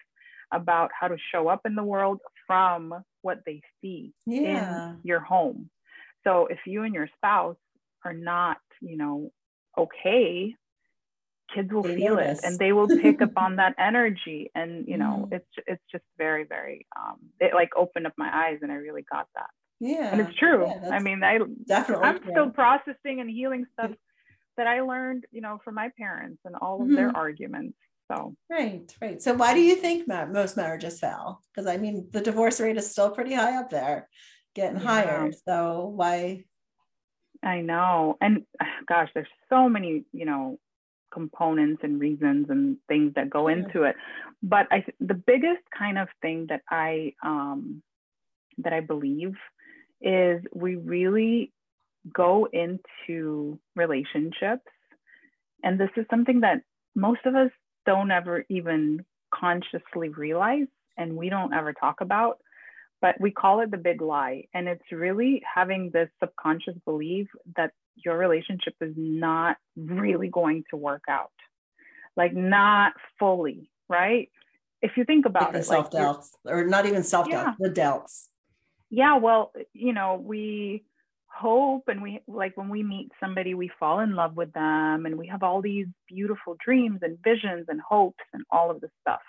about 0.54 0.92
how 0.98 1.08
to 1.08 1.18
show 1.32 1.48
up 1.48 1.62
in 1.66 1.74
the 1.74 1.84
world 1.84 2.20
from 2.46 2.94
what 3.24 3.40
they 3.46 3.62
see 3.82 4.14
yeah. 4.28 4.92
in 4.92 4.98
your 5.04 5.20
home 5.20 5.70
So 6.24 6.48
if 6.48 6.60
you 6.66 6.84
and 6.84 6.94
your 6.94 7.10
spouse 7.16 7.58
are 8.04 8.14
not, 8.14 8.58
you 8.82 8.98
know, 8.98 9.32
okay, 9.78 10.56
kids 11.54 11.72
will 11.72 11.84
They 11.84 11.96
feel 11.96 12.16
notice. 12.16 12.40
it 12.40 12.46
and 12.46 12.60
they 12.60 12.74
will 12.74 12.90
pick 12.90 13.22
up 13.22 13.32
on 13.38 13.58
that 13.58 13.76
energy. 13.80 14.52
And 14.56 14.88
you 14.88 14.98
know, 14.98 15.28
Mhm. 15.30 15.34
it's 15.36 15.52
it's 15.68 15.84
just 15.92 16.04
very, 16.18 16.44
very 16.44 16.88
um 16.98 17.18
it 17.40 17.54
like 17.54 17.70
opened 17.76 18.08
up 18.08 18.14
my 18.18 18.30
eyes 18.48 18.60
and 18.62 18.72
I 18.72 18.76
really 18.76 19.04
got 19.12 19.28
that. 19.36 19.50
Yeah. 19.80 20.12
And 20.12 20.22
it's 20.22 20.38
true. 20.38 20.66
Yeah, 20.68 20.90
I 20.92 21.00
mean, 21.00 21.24
I 21.24 21.40
definitely 21.68 22.08
I'm 22.08 22.22
true. 22.22 22.32
still 22.32 22.50
processing 22.52 23.20
and 23.22 23.30
healing 23.30 23.66
stuff 23.74 23.92
that 24.58 24.68
I 24.68 24.82
learned, 24.82 25.26
you 25.32 25.42
know, 25.42 25.60
from 25.64 25.76
my 25.76 25.92
parents 25.98 26.40
and 26.46 26.56
all 26.56 26.82
of 26.82 26.88
their 26.90 27.10
Mhm. 27.10 27.16
arguments. 27.16 27.78
So 28.12 28.36
Right, 28.50 28.96
right. 29.02 29.22
So 29.22 29.34
why 29.34 29.54
do 29.54 29.62
you 29.62 29.76
think 29.76 30.08
most 30.08 30.56
marriages 30.56 31.00
fail? 31.00 31.42
Because 31.54 31.68
I 31.68 31.78
mean, 31.78 32.10
the 32.12 32.22
divorce 32.22 32.60
rate 32.62 32.78
is 32.78 32.90
still 32.90 33.12
pretty 33.12 33.34
high 33.34 33.58
up 33.58 33.70
there, 33.70 34.10
getting 34.54 34.80
Yeah. 34.80 34.86
higher. 34.88 35.32
So 35.48 35.88
why? 35.88 36.46
I 37.44 37.62
know. 37.62 38.18
And 38.22 38.46
gosh, 38.88 39.10
there's 39.14 39.28
so 39.50 39.70
many, 39.70 40.06
you 40.14 40.26
know, 40.26 40.60
components 41.14 41.82
and 41.84 42.00
reasons 42.00 42.48
and 42.50 42.78
things 42.88 43.14
that 43.16 43.30
go 43.30 43.48
Yeah. 43.48 43.56
into 43.58 43.84
it. 43.84 43.96
But 44.44 44.68
I 44.72 44.86
the 45.00 45.14
biggest 45.14 45.64
kind 45.78 45.98
of 45.98 46.08
thing 46.22 46.48
that 46.50 46.62
I 46.70 47.14
um 47.24 47.82
that 48.60 48.74
I 48.74 48.82
believe 48.82 49.36
is 50.02 50.42
we 50.54 50.76
really 50.76 51.52
go 52.14 52.48
into 52.52 53.60
relationships 53.76 54.64
and 55.64 55.80
this 55.80 55.90
is 55.98 56.06
something 56.10 56.42
that 56.42 56.62
most 56.96 57.22
of 57.26 57.36
us 57.36 57.50
don't 57.86 58.12
ever 58.12 58.46
even 58.50 59.04
consciously 59.34 60.10
realize 60.10 60.68
and 60.98 61.16
we 61.18 61.30
don't 61.30 61.54
ever 61.54 61.74
talk 61.74 62.02
about 62.02 62.38
but 63.06 63.22
we 63.22 63.30
call 63.30 63.60
it 63.62 63.70
the 63.70 63.78
big 63.78 64.02
lie 64.02 64.46
and 64.56 64.68
it's 64.68 64.92
really 64.92 65.40
having 65.60 65.92
this 65.94 66.10
subconscious 66.20 66.74
belief 66.86 67.28
that 67.56 67.70
your 68.04 68.18
relationship 68.18 68.74
is 68.82 68.94
not 68.98 69.58
really 69.78 70.28
going 70.28 70.64
to 70.72 70.76
work 70.76 71.04
out 71.08 71.30
like 72.18 72.34
not 72.34 72.94
fully 73.20 73.70
right 73.90 74.30
if 74.82 74.92
you 74.98 75.04
think 75.06 75.26
Like 75.26 75.30
about 75.34 75.54
the 75.54 75.60
it 75.60 75.68
like 75.68 75.78
self 75.78 75.92
doubts, 75.92 76.32
or 76.46 76.66
not 76.66 76.88
even 76.88 77.04
self 77.04 77.28
Yeah. 77.30 77.44
doubts, 77.44 77.58
the 77.60 77.70
doubts. 77.70 78.30
yeah 78.90 79.18
well 79.18 79.52
you 79.74 79.94
know 79.94 80.16
we 80.34 80.84
hope 81.28 81.84
and 81.90 82.02
we 82.02 82.22
like 82.28 82.58
when 82.58 82.70
we 82.70 82.82
meet 82.82 83.12
somebody 83.20 83.54
we 83.54 83.70
fall 83.80 84.00
in 84.00 84.16
love 84.16 84.36
with 84.36 84.52
them 84.54 85.06
and 85.06 85.16
we 85.16 85.28
have 85.28 85.44
all 85.44 85.62
these 85.62 85.86
beautiful 86.08 86.56
dreams 86.66 87.00
and 87.04 87.20
visions 87.24 87.66
and 87.68 87.80
hopes 87.88 88.24
and 88.34 88.44
all 88.50 88.72
of 88.72 88.82
this 88.82 88.90
stuff 89.02 89.22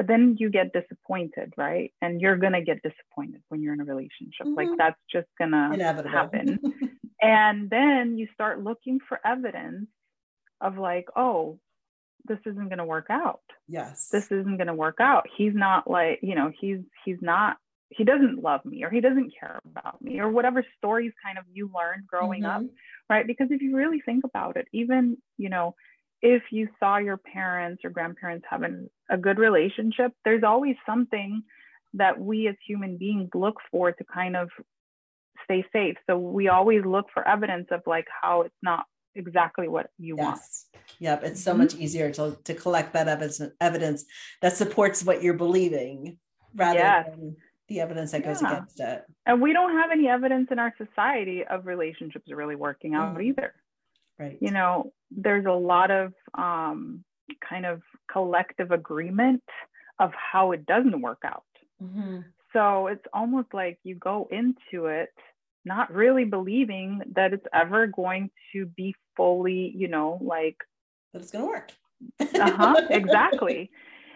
but 0.00 0.06
then 0.06 0.34
you 0.38 0.48
get 0.48 0.72
disappointed 0.72 1.52
right? 1.58 1.92
And 2.00 2.22
you're 2.22 2.38
gonna 2.38 2.62
get 2.62 2.78
disappointed 2.82 3.42
when 3.50 3.60
you're 3.60 3.74
in 3.74 3.82
a 3.82 3.84
relationship. 3.84 4.46
Like 4.56 4.70
Mhm. 4.70 4.78
that's 4.78 5.00
just 5.12 5.28
gonna 5.38 5.76
happen. 6.10 6.58
And 7.22 7.68
then 7.68 8.16
you 8.16 8.26
start 8.32 8.64
looking 8.64 8.98
for 9.06 9.20
evidence 9.26 9.88
of 10.62 10.78
like 10.78 11.06
oh 11.16 11.58
this 12.24 12.38
isn't 12.46 12.68
going 12.70 12.78
to 12.78 12.84
work 12.84 13.08
out. 13.10 13.42
Yes. 13.68 14.08
this 14.10 14.26
isn't 14.30 14.56
going 14.56 14.66
to 14.68 14.74
work 14.74 15.00
out. 15.00 15.26
He's 15.36 15.54
not 15.54 15.90
like 15.90 16.20
you 16.22 16.34
know 16.34 16.50
he's 16.60 16.80
he's 17.04 17.20
not 17.20 17.58
he 17.90 18.04
doesn't 18.04 18.42
love 18.42 18.64
me 18.64 18.84
or 18.84 18.90
he 18.90 19.00
doesn't 19.00 19.32
care 19.38 19.58
about 19.70 20.00
me 20.00 20.18
or 20.20 20.28
whatever 20.30 20.64
stories 20.78 21.12
kind 21.22 21.36
of 21.38 21.44
you 21.52 21.70
learned 21.74 22.06
growing 22.06 22.44
up 22.44 22.62
Mhm. 22.62 22.70
right? 23.10 23.26
Because 23.26 23.48
if 23.50 23.60
you 23.60 23.76
really 23.76 24.00
think 24.00 24.24
about 24.24 24.56
it 24.56 24.66
even 24.72 25.18
you 25.36 25.50
know 25.50 25.74
if 26.22 26.42
you 26.50 26.68
saw 26.78 26.98
your 26.98 27.16
parents 27.16 27.82
or 27.84 27.90
grandparents 27.90 28.46
having 28.48 28.88
a 29.08 29.16
good 29.16 29.38
relationship 29.38 30.12
there's 30.24 30.42
always 30.44 30.76
something 30.86 31.42
that 31.94 32.18
we 32.20 32.46
as 32.48 32.54
human 32.66 32.96
beings 32.98 33.28
look 33.34 33.56
for 33.70 33.90
to 33.92 34.04
kind 34.04 34.36
of 34.36 34.48
stay 35.44 35.64
safe 35.72 35.96
so 36.08 36.18
we 36.18 36.48
always 36.48 36.84
look 36.84 37.06
for 37.12 37.26
evidence 37.26 37.66
of 37.70 37.80
like 37.86 38.06
how 38.20 38.42
it's 38.42 38.54
not 38.62 38.84
exactly 39.14 39.66
what 39.68 39.90
you 39.98 40.14
want 40.16 40.36
Yes. 40.38 40.66
Yep. 41.00 41.24
It's 41.24 41.42
so 41.42 41.54
Mhm. 41.54 41.58
much 41.58 41.74
easier 41.74 42.10
to, 42.12 42.36
to 42.44 42.54
collect 42.54 42.92
that 42.92 43.08
evidence, 43.08 43.40
evidence 43.60 44.04
that 44.42 44.52
supports 44.52 45.02
what 45.04 45.22
you're 45.22 45.34
believing 45.34 46.18
rather 46.54 46.78
Yes. 46.78 47.06
than 47.08 47.36
the 47.68 47.80
evidence 47.80 48.12
that 48.12 48.22
goes 48.22 48.42
Yeah. 48.42 48.52
against 48.52 48.80
it. 48.80 49.04
and 49.26 49.40
we 49.40 49.52
don't 49.52 49.72
have 49.76 49.90
any 49.90 50.08
evidence 50.08 50.48
in 50.50 50.58
our 50.58 50.74
society 50.76 51.44
of 51.46 51.66
relationships 51.66 52.30
really 52.30 52.54
working 52.56 52.94
out 52.94 53.16
Mm. 53.16 53.24
either 53.24 53.54
Right. 54.18 54.38
you 54.40 54.50
know 54.50 54.92
there's 55.10 55.46
a 55.46 55.50
lot 55.52 55.90
of 55.90 56.12
um, 56.34 57.04
kind 57.48 57.66
of 57.66 57.82
collective 58.10 58.70
agreement 58.70 59.42
of 59.98 60.12
how 60.14 60.52
it 60.52 60.66
doesn't 60.66 61.00
work 61.00 61.22
out 61.24 61.44
Mhm. 61.82 62.24
so 62.52 62.86
it's 62.88 63.04
almost 63.12 63.48
like 63.54 63.78
you 63.84 63.94
go 63.94 64.28
into 64.30 64.86
it 64.86 65.12
not 65.64 65.92
really 65.92 66.24
believing 66.24 67.02
that 67.14 67.32
it's 67.32 67.46
ever 67.52 67.86
going 67.86 68.30
to 68.52 68.66
be 68.66 68.94
fully 69.16 69.72
you 69.76 69.88
know 69.88 70.18
like 70.22 70.56
that 71.12 71.22
it's 71.22 71.30
going 71.32 71.44
to 71.44 71.50
work. 71.50 71.72
uh-huh 72.40 72.80
exactly 72.90 73.70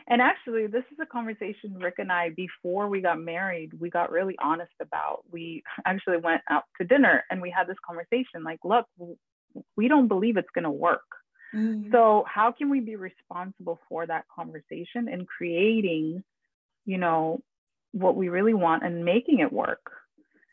and 0.09 0.21
actually 0.23 0.67
this 0.67 0.85
is 0.93 0.99
a 1.01 1.07
conversation 1.07 1.75
rick 1.79 1.95
and 1.99 2.11
i 2.13 2.31
before 2.31 2.89
we 2.89 3.01
got 3.01 3.19
married 3.21 3.73
we 3.81 3.91
got 3.91 4.11
really 4.11 4.37
honest 4.43 4.73
about 4.81 5.23
we 5.31 5.63
actually 5.87 6.17
went 6.19 6.43
out 6.51 6.65
to 6.79 6.87
dinner 6.87 7.25
and 7.31 7.41
we 7.41 7.51
had 7.51 7.67
this 7.67 7.77
conversation 7.87 8.43
like 8.45 8.59
look 8.65 8.87
we 9.77 9.89
don't 9.89 10.09
believe 10.09 10.37
it's 10.37 10.51
going 10.55 10.65
to 10.65 10.71
work 10.71 11.03
Mhm. 11.55 11.91
so 11.93 12.25
how 12.27 12.51
can 12.53 12.69
we 12.71 12.81
be 12.81 12.97
responsible 12.97 13.79
for 13.89 14.07
that 14.07 14.25
conversation 14.35 15.09
and 15.09 15.27
creating 15.29 16.23
you 16.85 16.99
know 16.99 17.41
what 17.93 18.17
we 18.17 18.29
really 18.29 18.55
want 18.55 18.85
and 18.85 19.05
making 19.05 19.39
it 19.41 19.53
work 19.53 19.91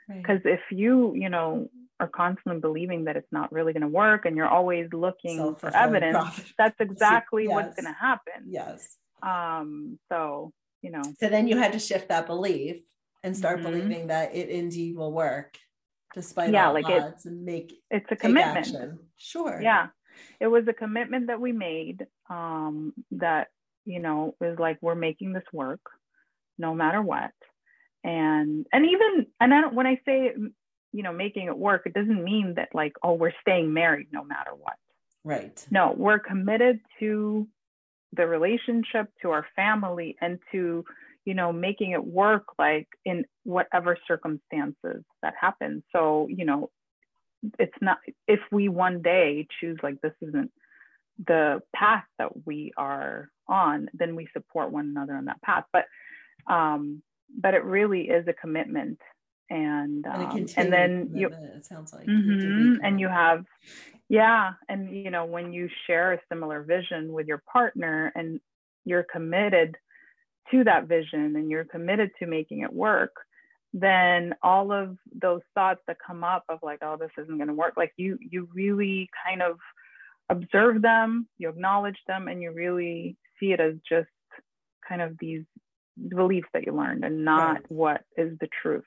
Right. 0.10 0.22
because 0.22 0.42
if 0.46 0.60
you 0.72 1.14
you 1.16 1.30
know 1.30 1.70
are 2.00 2.08
constantly 2.08 2.60
believing 2.60 3.06
that 3.06 3.16
it's 3.16 3.32
not 3.32 3.52
really 3.52 3.74
going 3.74 3.82
to 3.82 3.88
work 3.88 4.26
and 4.26 4.36
you're 4.36 4.48
always 4.48 4.88
looking 4.92 5.56
for 5.56 5.76
evidence 5.76 6.18
prophecy. 6.18 6.54
that's 6.58 6.80
exactly 6.80 7.48
what's 7.48 7.76
going 7.76 7.86
to 7.86 8.00
happen 8.00 8.46
Yes. 8.48 8.98
um 9.24 10.00
so 10.10 10.52
you 10.82 10.92
know 10.92 11.14
So 11.20 11.30
then 11.30 11.48
you 11.48 11.58
had 11.58 11.74
to 11.74 11.80
shift 11.80 12.10
that 12.10 12.26
belief 12.28 12.84
and 13.24 13.38
start 13.38 13.60
Mhm. 13.60 13.64
believing 13.64 14.08
that 14.08 14.36
it 14.36 14.50
indeed 14.50 14.96
will 14.96 15.12
work 15.12 15.58
despite 16.14 16.52
Yeah, 16.52 16.70
like 16.70 16.90
it- 16.90 17.26
and 17.26 17.46
make 17.46 17.74
it's 17.90 18.06
a 18.12 18.16
commitment 18.16 18.58
action. 18.68 19.00
Sure. 19.18 19.60
yeah 19.62 19.88
it 20.40 20.48
was 20.48 20.68
a 20.68 20.74
commitment 20.74 21.28
that 21.28 21.40
we 21.42 21.52
made 21.52 22.06
um 22.30 22.94
that 23.12 23.48
you 23.86 24.00
know 24.00 24.36
is 24.42 24.60
like 24.60 24.78
we're 24.82 24.96
making 24.96 25.34
this 25.34 25.44
work 25.54 25.82
no 26.58 26.74
matter 26.74 27.02
what 27.02 27.32
and 28.04 28.66
and 28.74 28.86
even 28.86 29.28
and 29.40 29.54
I 29.54 29.62
don't, 29.62 29.76
when 29.76 29.88
i 29.88 30.00
say 30.06 30.34
you 30.94 31.04
know 31.04 31.14
making 31.14 31.48
it 31.48 31.58
work 31.58 31.84
it 31.86 31.94
doesn't 31.94 32.24
mean 32.24 32.56
that 32.56 32.70
like 32.74 32.94
oh 33.04 33.14
we're 33.14 33.34
staying 33.42 33.74
married 33.74 34.08
no 34.12 34.24
matter 34.24 34.52
what 34.58 34.76
Right. 35.24 35.66
no 35.72 35.94
we're 35.96 36.20
committed 36.20 36.80
to 37.00 37.48
the 38.14 38.28
relationship 38.28 39.08
to 39.22 39.32
our 39.32 39.46
family 39.56 40.18
and 40.20 40.40
to 40.52 40.84
you 41.26 41.34
know 41.34 41.52
making 41.52 41.92
it 41.92 42.04
work 42.04 42.46
like 42.58 42.88
in 43.06 43.26
whatever 43.44 43.98
circumstances 44.08 45.04
that 45.22 45.34
happen. 45.40 45.84
So 45.92 46.28
you 46.30 46.46
know 46.46 46.70
it's 47.60 47.78
not 47.82 47.98
if 48.28 48.40
we 48.52 48.70
one 48.70 49.02
day 49.02 49.48
choose 49.60 49.78
like 49.84 50.00
this 50.02 50.14
isn't 50.22 50.52
the 51.28 51.62
path 51.76 52.06
that 52.18 52.46
we 52.46 52.72
are 52.78 53.30
on 53.48 53.90
then 53.94 54.16
we 54.16 54.28
support 54.34 54.72
one 54.72 54.86
another 54.86 55.16
on 55.16 55.26
that 55.26 55.42
path. 55.42 55.66
But 55.74 55.86
um 56.48 57.02
but 57.40 57.54
it 57.54 57.64
really 57.64 58.10
is 58.10 58.28
a 58.28 58.34
commitment 58.34 59.00
and 59.50 60.06
And, 60.06 60.16
um, 60.16 60.22
and 60.22 60.32
continued 60.32 60.72
then 60.72 61.12
you 61.14 61.28
it 61.28 61.66
sounds 61.66 61.94
like. 61.94 62.08
Mhm, 62.08 62.78
and 62.84 63.00
you 63.00 63.08
have 63.08 63.46
yeah 64.10 64.54
and 64.70 64.96
you 64.96 65.12
know 65.12 65.26
when 65.26 65.54
you 65.54 65.70
share 65.88 66.14
a 66.14 66.20
similar 66.30 66.64
vision 66.64 67.12
with 67.14 67.28
your 67.28 67.42
partner 67.52 68.12
and 68.16 68.40
you're 68.86 69.06
committed 69.12 69.78
to 70.50 70.64
that 70.64 70.88
vision 70.88 71.36
and 71.36 71.50
you're 71.50 71.66
committed 71.66 72.10
to 72.20 72.26
making 72.26 72.62
it 72.62 72.74
work 72.74 73.14
then 73.74 74.34
all 74.44 74.72
of 74.74 74.98
those 75.22 75.40
thoughts 75.56 75.80
that 75.88 75.96
come 76.06 76.24
up 76.24 76.44
of 76.50 76.60
like 76.62 76.80
oh 76.82 76.98
this 77.00 77.12
isn't 77.18 77.38
going 77.38 77.48
to 77.48 77.54
work 77.54 77.74
like 77.78 77.94
you 77.98 78.18
you 78.20 78.48
really 78.54 79.10
kind 79.26 79.42
of 79.42 79.58
observe 80.30 80.82
them 80.82 81.28
you 81.38 81.50
acknowledge 81.50 81.98
them 82.08 82.28
and 82.28 82.42
you 82.42 82.52
really 82.52 83.16
see 83.40 83.52
it 83.54 83.60
as 83.60 83.76
just 83.88 84.10
kind 84.88 85.02
of 85.02 85.16
these 85.20 85.44
beliefs 86.10 86.48
that 86.54 86.66
you 86.66 86.74
learned 86.74 87.04
and 87.06 87.24
not 87.24 87.54
Right. 87.54 87.72
what 87.72 88.02
is 88.18 88.38
the 88.40 88.48
truth 88.62 88.86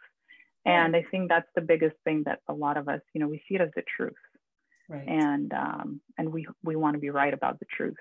and 0.66 0.94
i 0.96 1.04
think 1.11 1.28
that's 1.28 1.49
the 1.54 1.61
biggest 1.61 1.96
thing 2.04 2.23
that 2.26 2.40
a 2.49 2.52
lot 2.52 2.76
of 2.76 2.88
us 2.88 3.00
you 3.14 3.20
know 3.20 3.28
we 3.28 3.42
see 3.49 3.54
it 3.54 3.61
as 3.61 3.70
the 3.76 3.82
truth 3.96 4.12
right. 4.88 5.06
and 5.06 5.52
um 5.52 6.00
and 6.18 6.32
we 6.32 6.46
we 6.62 6.76
want 6.76 6.94
to 6.94 7.00
be 7.00 7.11
right 7.11 7.32
about 7.34 7.58
the 7.58 7.66
truth 7.76 7.96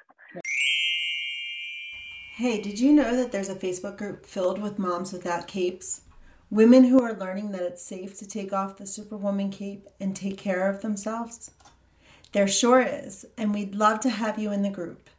Hey, 2.38 2.60
did 2.60 2.80
you 2.80 2.92
know 2.92 3.16
that 3.16 3.32
there's 3.32 3.50
a 3.50 3.54
Facebook 3.54 3.96
group 3.96 4.26
filled 4.26 4.60
with 4.60 4.80
moms 4.80 5.14
without 5.14 5.46
capes? 5.46 6.02
Women 6.50 6.86
who 6.86 7.00
are 7.00 7.14
learning 7.14 7.52
that 7.52 7.62
it's 7.62 7.84
safe 7.84 8.18
to 8.18 8.28
take 8.28 8.52
off 8.52 8.78
the 8.78 8.88
Superwoman 8.88 9.52
cape 9.52 9.88
and 10.00 10.16
take 10.16 10.40
care 10.40 10.68
of 10.68 10.82
themselves? 10.82 11.52
There 12.32 12.48
sure 12.48 12.82
is, 12.82 13.24
and 13.38 13.54
we'd 13.54 13.76
love 13.76 14.00
to 14.00 14.10
have 14.10 14.40
you 14.40 14.52
in 14.52 14.64
the 14.64 14.72
group. 14.72 15.12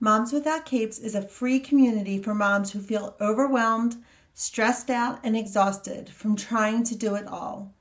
Moms 0.00 0.32
Without 0.32 0.64
Capes 0.64 0.98
is 0.98 1.14
a 1.14 1.20
free 1.20 1.60
community 1.60 2.16
for 2.16 2.34
moms 2.34 2.72
who 2.72 2.80
feel 2.80 3.14
overwhelmed, 3.20 3.96
stressed 4.32 4.88
out, 4.88 5.20
and 5.22 5.36
exhausted 5.36 6.08
from 6.08 6.34
trying 6.34 6.82
to 6.84 6.96
do 6.96 7.14
it 7.14 7.26
all. 7.26 7.74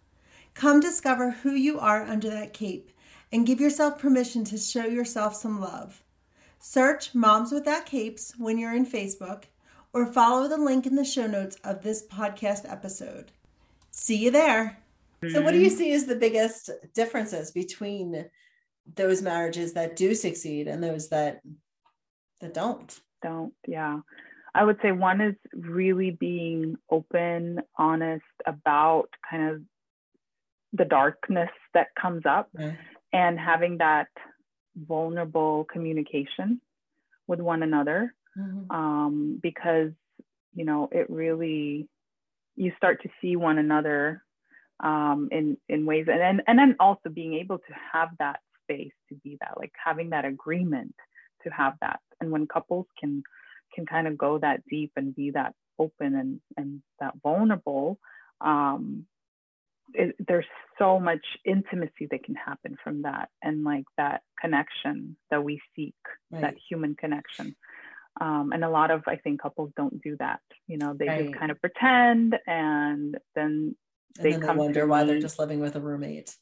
Come 0.56 0.82
discover 0.82 1.32
who 1.32 1.52
you 1.52 1.80
are 1.80 2.04
under 2.04 2.30
that 2.30 2.52
cape 2.52 2.92
and 3.32 3.48
give 3.48 3.62
yourself 3.62 3.98
permission 3.98 4.44
to 4.44 4.58
show 4.58 4.86
yourself 4.86 5.38
some 5.38 5.62
love. 5.62 6.03
Search 6.66 7.14
Moms 7.14 7.52
Without 7.52 7.86
Capes 7.86 8.36
when 8.38 8.58
you're 8.58 8.74
in 8.74 8.86
Facebook 8.86 9.44
or 9.92 10.06
follow 10.06 10.48
the 10.48 10.56
link 10.56 10.86
in 10.86 10.96
the 10.96 11.04
show 11.04 11.28
notes 11.28 11.58
of 11.62 11.84
this 11.84 12.08
podcast 12.08 12.72
episode. 12.72 13.34
See 13.92 14.16
you 14.16 14.32
there. 14.32 14.78
So, 15.30 15.42
what 15.42 15.52
do 15.52 15.60
you 15.60 15.70
see 15.70 15.92
as 15.92 16.06
the 16.06 16.16
biggest 16.16 16.70
differences 16.94 17.52
between 17.52 18.30
those 18.96 19.22
marriages 19.22 19.74
that 19.74 19.98
do 19.98 20.16
succeed 20.16 20.70
and 20.70 20.82
those 20.82 21.10
that 21.10 21.42
that 22.40 22.54
don't? 22.54 22.98
Don't, 23.22 23.54
yeah. 23.68 24.00
I 24.56 24.64
would 24.64 24.80
say 24.82 24.94
one 24.94 25.20
is 25.20 25.36
really 25.54 26.12
being 26.12 26.78
open, 26.90 27.60
honest 27.78 28.24
about 28.48 29.10
kind 29.30 29.50
of 29.50 29.62
the 30.72 30.86
darkness 30.86 31.50
that 31.74 31.88
comes 32.02 32.26
up 32.26 32.48
mm-hmm. 32.58 32.78
and 33.12 33.38
having 33.38 33.80
that 33.80 34.08
vulnerable 34.76 35.66
communication 35.66 36.62
with 37.28 37.40
one 37.40 37.64
another 37.64 38.14
mm-hmm. 38.38 38.72
um, 38.72 39.40
because 39.42 39.92
you 40.56 40.66
know 40.66 40.90
it 40.92 41.10
really 41.10 41.88
you 42.56 42.72
start 42.78 43.02
to 43.04 43.10
see 43.22 43.36
one 43.36 43.58
another 43.58 44.24
um, 44.80 45.30
in 45.32 45.58
in 45.70 45.86
ways 45.86 46.08
and, 46.08 46.22
and 46.22 46.42
and 46.48 46.60
then 46.60 46.76
also 46.80 47.10
being 47.10 47.36
able 47.36 47.58
to 47.58 47.74
have 47.92 48.10
that 48.20 48.40
space 48.64 48.94
to 49.10 49.16
be 49.24 49.38
that 49.42 49.54
like 49.58 49.74
having 49.84 50.10
that 50.12 50.26
agreement 50.26 50.96
to 51.44 51.50
have 51.50 51.74
that 51.82 52.00
and 52.20 52.32
when 52.32 52.48
couples 52.48 52.88
can 53.00 53.24
can 53.74 53.86
kind 53.86 54.08
of 54.08 54.18
go 54.18 54.38
that 54.38 54.64
deep 54.70 54.92
and 54.96 55.16
be 55.16 55.32
that 55.32 55.54
open 55.80 56.16
and 56.16 56.40
and 56.58 56.82
that 57.00 57.14
vulnerable 57.22 58.00
um, 58.42 59.06
it, 59.94 60.16
there's 60.28 60.46
so 60.78 61.00
much 61.00 61.26
intimacy 61.46 62.08
that 62.12 62.24
can 62.24 62.36
happen 62.36 62.76
from 62.84 63.04
that 63.04 63.30
and 63.42 63.64
like 63.64 63.86
that 63.98 64.22
connection 64.40 65.16
that 65.30 65.44
we 65.44 65.62
seek 65.76 65.96
right. 66.32 66.42
that 66.42 66.56
human 66.70 66.96
connection 66.96 67.56
um, 68.22 68.52
and 68.54 68.64
a 68.64 68.70
lot 68.70 68.92
of 68.92 69.04
i 69.08 69.16
think 69.16 69.42
couples 69.42 69.72
don't 69.76 70.02
do 70.02 70.16
that 70.18 70.42
you 70.68 70.78
know 70.78 70.94
they 70.98 71.08
right. 71.08 71.26
just 71.26 71.38
kind 71.38 71.52
of 71.52 71.60
pretend 71.62 72.36
and 72.48 73.18
then 73.36 73.76
they, 74.20 74.34
and 74.34 74.44
then 74.44 74.50
they 74.50 74.56
wonder 74.56 74.88
why 74.88 75.04
they're 75.04 75.20
just 75.20 75.40
living 75.40 75.60
with 75.60 75.76
a 75.76 75.82
roommate 75.82 76.36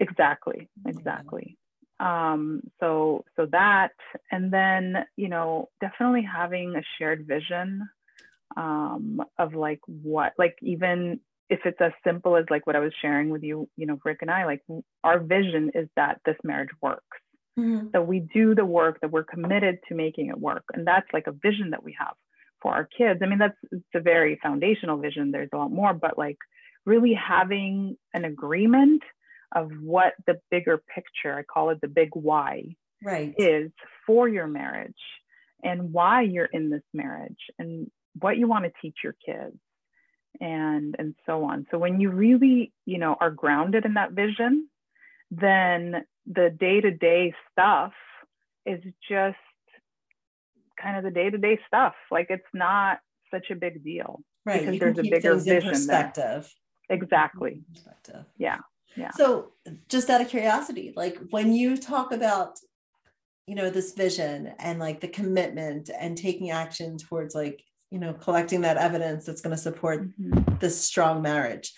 exactly 0.00 0.68
exactly 0.86 1.56
yeah. 2.00 2.32
um, 2.32 2.62
so 2.80 3.24
so 3.36 3.46
that 3.52 3.92
and 4.30 4.52
then 4.52 5.04
you 5.16 5.28
know 5.28 5.68
definitely 5.80 6.22
having 6.22 6.74
a 6.76 6.82
shared 6.98 7.26
vision 7.26 7.88
um, 8.56 9.22
of 9.38 9.54
like 9.54 9.80
what 9.86 10.32
like 10.38 10.56
even 10.62 11.20
if 11.48 11.60
it's 11.64 11.80
as 11.80 11.92
simple 12.04 12.36
as 12.36 12.44
like 12.50 12.66
what 12.66 12.76
I 12.76 12.80
was 12.80 12.92
sharing 13.00 13.30
with 13.30 13.42
you, 13.42 13.68
you 13.76 13.86
know, 13.86 13.98
Rick 14.04 14.18
and 14.22 14.30
I, 14.30 14.44
like 14.44 14.62
our 15.04 15.20
vision 15.20 15.70
is 15.74 15.88
that 15.96 16.20
this 16.24 16.36
marriage 16.44 16.70
works. 16.80 17.04
Mm-hmm. 17.58 17.88
That 17.92 18.06
we 18.06 18.20
do 18.20 18.54
the 18.54 18.64
work, 18.64 19.00
that 19.02 19.10
we're 19.10 19.24
committed 19.24 19.78
to 19.88 19.94
making 19.94 20.28
it 20.28 20.38
work. 20.38 20.64
And 20.72 20.86
that's 20.86 21.06
like 21.12 21.26
a 21.26 21.32
vision 21.32 21.70
that 21.72 21.84
we 21.84 21.94
have 21.98 22.14
for 22.62 22.72
our 22.72 22.88
kids. 22.96 23.20
I 23.22 23.26
mean, 23.26 23.38
that's 23.38 23.58
it's 23.70 23.84
a 23.94 24.00
very 24.00 24.38
foundational 24.42 24.96
vision. 24.96 25.32
There's 25.32 25.50
a 25.52 25.58
lot 25.58 25.70
more, 25.70 25.92
but 25.92 26.16
like 26.16 26.38
really 26.86 27.12
having 27.12 27.98
an 28.14 28.24
agreement 28.24 29.02
of 29.54 29.70
what 29.82 30.14
the 30.26 30.40
bigger 30.50 30.82
picture, 30.94 31.38
I 31.38 31.42
call 31.42 31.70
it 31.70 31.80
the 31.82 31.88
big 31.88 32.08
why, 32.14 32.74
right. 33.04 33.34
is 33.36 33.70
for 34.06 34.28
your 34.28 34.46
marriage 34.46 34.94
and 35.62 35.92
why 35.92 36.22
you're 36.22 36.48
in 36.52 36.70
this 36.70 36.82
marriage 36.94 37.36
and 37.58 37.90
what 38.18 38.36
you 38.36 38.48
want 38.48 38.64
to 38.64 38.72
teach 38.80 38.96
your 39.04 39.14
kids 39.24 39.56
and 40.40 40.96
and 40.98 41.14
so 41.26 41.44
on. 41.44 41.66
So 41.70 41.78
when 41.78 42.00
you 42.00 42.10
really 42.10 42.72
you 42.86 42.98
know 42.98 43.16
are 43.20 43.30
grounded 43.30 43.84
in 43.84 43.94
that 43.94 44.12
vision 44.12 44.68
then 45.32 46.04
the 46.26 46.54
day-to-day 46.60 47.34
stuff 47.50 47.92
is 48.66 48.80
just 49.08 49.36
kind 50.80 50.98
of 50.98 51.04
the 51.04 51.10
day-to-day 51.10 51.58
stuff. 51.66 51.94
Like 52.10 52.26
it's 52.28 52.44
not 52.52 53.00
such 53.30 53.50
a 53.50 53.54
big 53.54 53.82
deal 53.82 54.20
right 54.44 54.60
because 54.60 54.78
there's 54.78 54.98
a 54.98 55.02
bigger 55.02 55.36
vision 55.36 55.70
perspective. 55.70 56.52
There. 56.88 56.98
exactly 56.98 57.50
mm-hmm, 57.50 57.72
perspective. 57.72 58.24
Yeah 58.36 58.58
yeah. 58.94 59.10
So 59.12 59.52
just 59.88 60.10
out 60.10 60.20
of 60.20 60.28
curiosity 60.28 60.92
like 60.96 61.18
when 61.30 61.52
you 61.52 61.76
talk 61.76 62.12
about 62.12 62.58
you 63.46 63.54
know 63.54 63.70
this 63.70 63.92
vision 63.92 64.52
and 64.58 64.78
like 64.78 65.00
the 65.00 65.08
commitment 65.08 65.90
and 65.98 66.16
taking 66.16 66.50
action 66.50 66.98
towards 66.98 67.34
like 67.34 67.64
you 67.92 67.98
know 67.98 68.14
collecting 68.14 68.62
that 68.62 68.78
evidence 68.78 69.26
that's 69.26 69.42
going 69.42 69.54
to 69.54 69.62
support 69.62 70.08
mm-hmm. 70.18 70.56
this 70.58 70.80
strong 70.80 71.20
marriage 71.20 71.72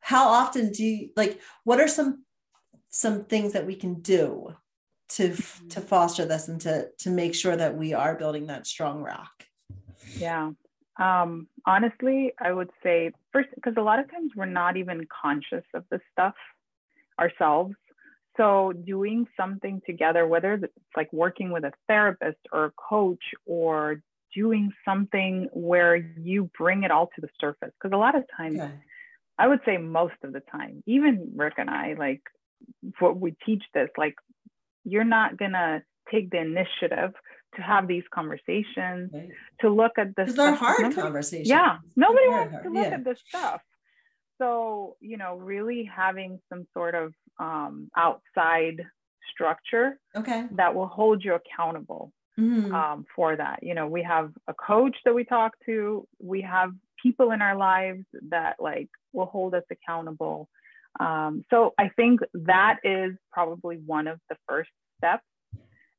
how 0.00 0.28
often 0.28 0.72
do 0.72 0.82
you 0.82 1.10
like 1.14 1.40
what 1.64 1.78
are 1.78 1.86
some 1.86 2.24
some 2.88 3.24
things 3.24 3.52
that 3.52 3.66
we 3.66 3.76
can 3.76 4.00
do 4.00 4.54
to 5.10 5.28
mm-hmm. 5.28 5.68
to 5.68 5.80
foster 5.80 6.24
this 6.24 6.48
and 6.48 6.60
to 6.62 6.88
to 6.98 7.10
make 7.10 7.34
sure 7.34 7.54
that 7.54 7.76
we 7.76 7.92
are 7.92 8.16
building 8.16 8.46
that 8.46 8.66
strong 8.66 9.02
rock 9.02 9.44
yeah 10.16 10.50
um 10.98 11.46
honestly 11.66 12.32
i 12.40 12.50
would 12.50 12.70
say 12.82 13.12
first 13.30 13.50
because 13.54 13.74
a 13.76 13.82
lot 13.82 13.98
of 13.98 14.10
times 14.10 14.32
we're 14.34 14.46
not 14.46 14.78
even 14.78 15.06
conscious 15.22 15.64
of 15.74 15.84
this 15.90 16.00
stuff 16.10 16.34
ourselves 17.20 17.74
so 18.38 18.72
doing 18.72 19.26
something 19.36 19.82
together 19.84 20.26
whether 20.26 20.54
it's 20.54 20.72
like 20.96 21.12
working 21.12 21.50
with 21.50 21.64
a 21.64 21.72
therapist 21.86 22.38
or 22.52 22.64
a 22.64 22.72
coach 22.72 23.22
or 23.44 24.02
doing 24.34 24.72
something 24.84 25.48
where 25.52 25.96
you 25.96 26.50
bring 26.58 26.84
it 26.84 26.90
all 26.90 27.08
to 27.14 27.20
the 27.20 27.28
surface. 27.40 27.72
Because 27.80 27.94
a 27.94 27.98
lot 27.98 28.14
of 28.16 28.24
times, 28.36 28.60
okay. 28.60 28.72
I 29.38 29.48
would 29.48 29.60
say 29.64 29.76
most 29.76 30.14
of 30.22 30.32
the 30.32 30.40
time, 30.40 30.82
even 30.86 31.32
Rick 31.36 31.54
and 31.58 31.70
I, 31.70 31.94
like 31.98 32.22
what 32.98 33.18
we 33.18 33.34
teach 33.44 33.62
this, 33.74 33.88
like 33.96 34.14
you're 34.84 35.04
not 35.04 35.36
gonna 35.36 35.82
take 36.10 36.30
the 36.30 36.38
initiative 36.38 37.12
to 37.56 37.62
have 37.62 37.86
these 37.86 38.04
conversations, 38.12 39.10
right. 39.12 39.28
to 39.60 39.70
look 39.70 39.92
at 39.98 40.16
this. 40.16 40.26
Because 40.26 40.36
they're 40.36 40.54
hard 40.54 40.80
nobody, 40.80 41.00
conversations. 41.00 41.48
Yeah, 41.48 41.78
nobody 41.96 42.28
wants 42.28 42.52
hard. 42.52 42.64
to 42.64 42.70
look 42.70 42.86
yeah. 42.86 42.94
at 42.94 43.04
this 43.04 43.18
stuff. 43.28 43.60
So 44.38 44.96
you 45.00 45.16
know, 45.16 45.36
really 45.36 45.84
having 45.84 46.40
some 46.48 46.66
sort 46.72 46.94
of 46.94 47.12
um, 47.38 47.90
outside 47.96 48.84
structure 49.32 49.98
okay. 50.16 50.46
that 50.52 50.74
will 50.74 50.88
hold 50.88 51.24
you 51.24 51.34
accountable 51.34 52.12
mm-hmm. 52.38 52.74
um, 52.74 53.06
for 53.14 53.36
that. 53.36 53.60
You 53.62 53.74
know, 53.74 53.86
we 53.86 54.02
have 54.02 54.32
a 54.48 54.54
coach 54.54 54.96
that 55.04 55.14
we 55.14 55.24
talk 55.24 55.52
to, 55.66 56.06
we 56.20 56.42
have 56.42 56.72
people 57.02 57.32
in 57.32 57.42
our 57.42 57.56
lives 57.56 58.04
that 58.28 58.56
like 58.60 58.88
will 59.12 59.26
hold 59.26 59.54
us 59.54 59.64
accountable. 59.70 60.48
Um, 61.00 61.44
so 61.50 61.74
I 61.78 61.88
think 61.96 62.20
that 62.34 62.78
is 62.84 63.14
probably 63.32 63.76
one 63.76 64.06
of 64.06 64.20
the 64.28 64.36
first 64.48 64.70
steps. 64.98 65.24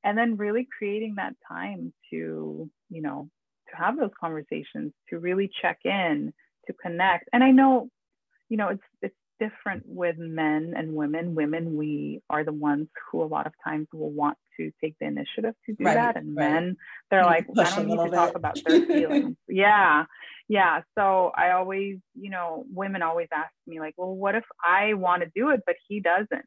And 0.05 0.17
then 0.17 0.35
really 0.35 0.67
creating 0.77 1.15
that 1.15 1.33
time 1.47 1.93
to, 2.09 2.69
you 2.89 3.01
know, 3.01 3.29
to 3.69 3.77
have 3.77 3.97
those 3.97 4.11
conversations, 4.19 4.91
to 5.09 5.19
really 5.19 5.49
check 5.61 5.79
in, 5.85 6.33
to 6.67 6.73
connect. 6.73 7.29
And 7.31 7.43
I 7.43 7.51
know, 7.51 7.89
you 8.49 8.57
know, 8.57 8.67
it's 8.69 8.83
it's 9.01 9.15
different 9.39 9.83
with 9.85 10.17
men 10.17 10.73
and 10.75 10.93
women. 10.93 11.35
Women, 11.35 11.75
we 11.75 12.21
are 12.29 12.43
the 12.43 12.53
ones 12.53 12.87
who 13.11 13.23
a 13.23 13.25
lot 13.25 13.47
of 13.47 13.53
times 13.63 13.87
will 13.93 14.11
want 14.11 14.37
to 14.57 14.71
take 14.81 14.95
the 14.99 15.07
initiative 15.07 15.55
to 15.65 15.73
do 15.73 15.83
right, 15.83 15.95
that. 15.95 16.17
And 16.17 16.35
right. 16.35 16.51
men, 16.51 16.77
they're 17.09 17.25
like, 17.25 17.47
I 17.57 17.75
don't 17.75 17.87
need 17.87 17.97
to 17.97 18.03
bit. 18.03 18.13
talk 18.13 18.35
about 18.35 18.59
their 18.65 18.85
feelings. 18.85 19.35
yeah. 19.47 20.05
Yeah. 20.47 20.81
So 20.97 21.31
I 21.35 21.51
always, 21.51 21.97
you 22.15 22.29
know, 22.29 22.65
women 22.71 23.01
always 23.01 23.27
ask 23.33 23.51
me, 23.65 23.79
like, 23.79 23.93
well, 23.97 24.13
what 24.13 24.35
if 24.35 24.45
I 24.63 24.93
want 24.93 25.23
to 25.23 25.31
do 25.35 25.49
it, 25.49 25.61
but 25.65 25.75
he 25.87 25.99
doesn't? 25.99 26.45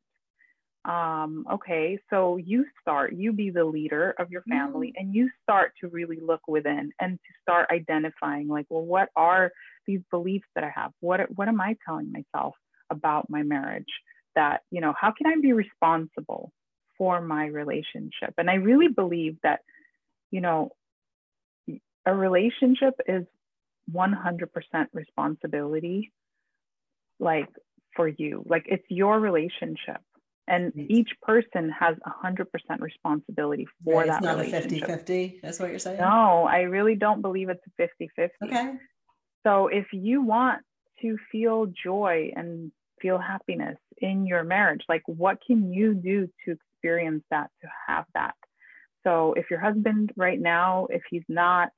Um, 0.87 1.47
okay, 1.51 1.99
so 2.11 2.37
you 2.37 2.65
start, 2.81 3.13
you 3.13 3.33
be 3.33 3.51
the 3.51 3.65
leader 3.65 4.15
of 4.21 4.31
your 4.31 4.43
family, 4.43 4.89
mm. 4.89 5.01
and 5.01 5.13
you 5.13 5.31
start 5.43 5.73
to 5.81 5.89
really 5.89 6.21
look 6.21 6.43
within 6.47 6.93
and 7.01 7.19
to 7.19 7.33
start 7.43 7.69
identifying, 7.73 8.47
like, 8.47 8.67
well, 8.69 8.85
what 8.85 9.09
are 9.17 9.51
these 9.89 10.01
beliefs 10.13 10.47
that 10.55 10.63
I 10.63 10.71
have? 10.73 10.93
What 11.01 11.23
what 11.35 11.49
am 11.49 11.61
I 11.61 11.77
telling 11.85 12.13
myself? 12.13 12.55
About 12.91 13.29
my 13.29 13.43
marriage 13.43 13.85
that 14.35 14.63
you 14.71 14.81
know 14.81 14.95
how 14.99 15.13
can 15.13 15.27
i 15.27 15.41
be 15.41 15.53
responsible 15.53 16.53
for 16.99 17.21
my 17.21 17.47
relationship? 17.47 18.35
And 18.39 18.51
i 18.51 18.55
really 18.55 18.89
believe 18.89 19.37
that 19.43 19.61
you 20.31 20.41
know 20.41 20.73
a 22.07 22.15
relationship 22.15 22.95
is 23.07 23.25
100% 23.93 24.49
responsibility 24.93 26.13
like 27.19 27.49
for 27.95 28.07
you. 28.07 28.45
Like 28.49 28.67
it's 28.69 28.85
your 28.89 29.19
relationship. 29.19 30.01
And 30.49 30.73
each 30.89 31.11
person 31.23 31.73
has 31.77 31.97
100% 32.25 32.47
responsibility 32.79 33.67
for 33.85 34.01
right, 34.01 34.07
that 34.07 34.19
it's 34.19 34.25
not 34.25 34.39
relationship. 34.39 34.89
a 34.89 34.93
50-50 34.93 35.41
that's 35.43 35.59
what 35.59 35.71
you're 35.71 35.81
saying? 35.81 35.99
No 35.99 36.47
i 36.49 36.61
really 36.61 36.95
don't 36.95 37.21
believe 37.21 37.49
it's 37.49 37.65
a 37.67 37.83
50-50 38.21 38.29
okay. 38.45 38.75
So 39.45 39.67
if 39.67 39.87
you 39.93 40.23
want 40.23 40.63
to 41.03 41.17
feel 41.33 41.67
joy 41.67 42.33
and 42.37 42.71
feel 43.01 43.19
happiness 43.19 43.79
in 43.99 44.27
your 44.27 44.45
marriage 44.45 44.83
like 44.89 45.03
what 45.07 45.39
can 45.47 45.73
you 45.73 45.95
do 45.95 46.29
to 46.45 46.53
experience 46.53 47.25
that 47.31 47.51
to 47.61 47.69
have 47.87 48.05
that 48.15 48.35
so 49.05 49.33
if 49.35 49.51
your 49.51 49.61
husband 49.61 50.13
right 50.17 50.41
now 50.41 50.87
if 50.91 51.03
he's 51.11 51.25
not 51.29 51.71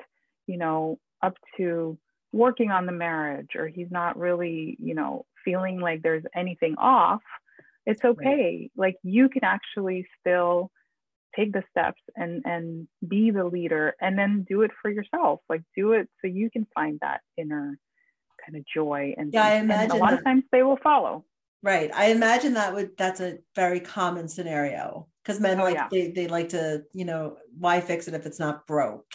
you 0.46 0.56
know 0.56 0.98
up 1.22 1.34
to 1.56 1.98
working 2.32 2.70
on 2.70 2.86
the 2.86 2.92
marriage 2.92 3.50
or 3.56 3.68
he's 3.68 3.90
not 3.90 4.18
really, 4.18 4.76
you 4.80 4.94
know, 4.94 5.24
feeling 5.44 5.80
like 5.80 6.02
there's 6.02 6.24
anything 6.34 6.74
off, 6.78 7.22
it's 7.86 8.04
okay. 8.04 8.70
Right. 8.70 8.72
Like 8.76 8.96
you 9.02 9.28
can 9.28 9.44
actually 9.44 10.06
still 10.20 10.70
take 11.36 11.52
the 11.52 11.62
steps 11.70 12.00
and 12.16 12.42
and 12.44 12.88
be 13.06 13.30
the 13.30 13.44
leader 13.44 13.94
and 14.00 14.18
then 14.18 14.44
do 14.48 14.62
it 14.62 14.70
for 14.82 14.90
yourself. 14.90 15.40
Like 15.48 15.62
do 15.76 15.92
it 15.92 16.08
so 16.20 16.26
you 16.28 16.50
can 16.50 16.66
find 16.74 16.98
that 17.00 17.20
inner 17.36 17.78
kind 18.48 18.58
of 18.58 18.66
joy 18.66 19.14
and, 19.16 19.32
yeah, 19.32 19.44
I 19.44 19.54
imagine 19.54 19.92
a 19.92 19.96
lot 19.96 20.10
that. 20.10 20.20
of 20.20 20.24
times 20.24 20.44
they 20.50 20.62
will 20.62 20.78
follow. 20.78 21.24
Right. 21.62 21.90
I 21.92 22.06
imagine 22.06 22.54
that 22.54 22.74
would 22.74 22.96
that's 22.96 23.20
a 23.20 23.38
very 23.54 23.80
common 23.80 24.28
scenario 24.28 25.08
because 25.22 25.40
men 25.40 25.60
oh, 25.60 25.64
like 25.64 25.74
yeah. 25.74 25.88
they, 25.90 26.10
they 26.12 26.28
like 26.28 26.50
to, 26.50 26.84
you 26.92 27.04
know, 27.04 27.36
why 27.58 27.80
fix 27.80 28.06
it 28.08 28.14
if 28.14 28.26
it's 28.26 28.38
not 28.38 28.66
broke? 28.66 29.06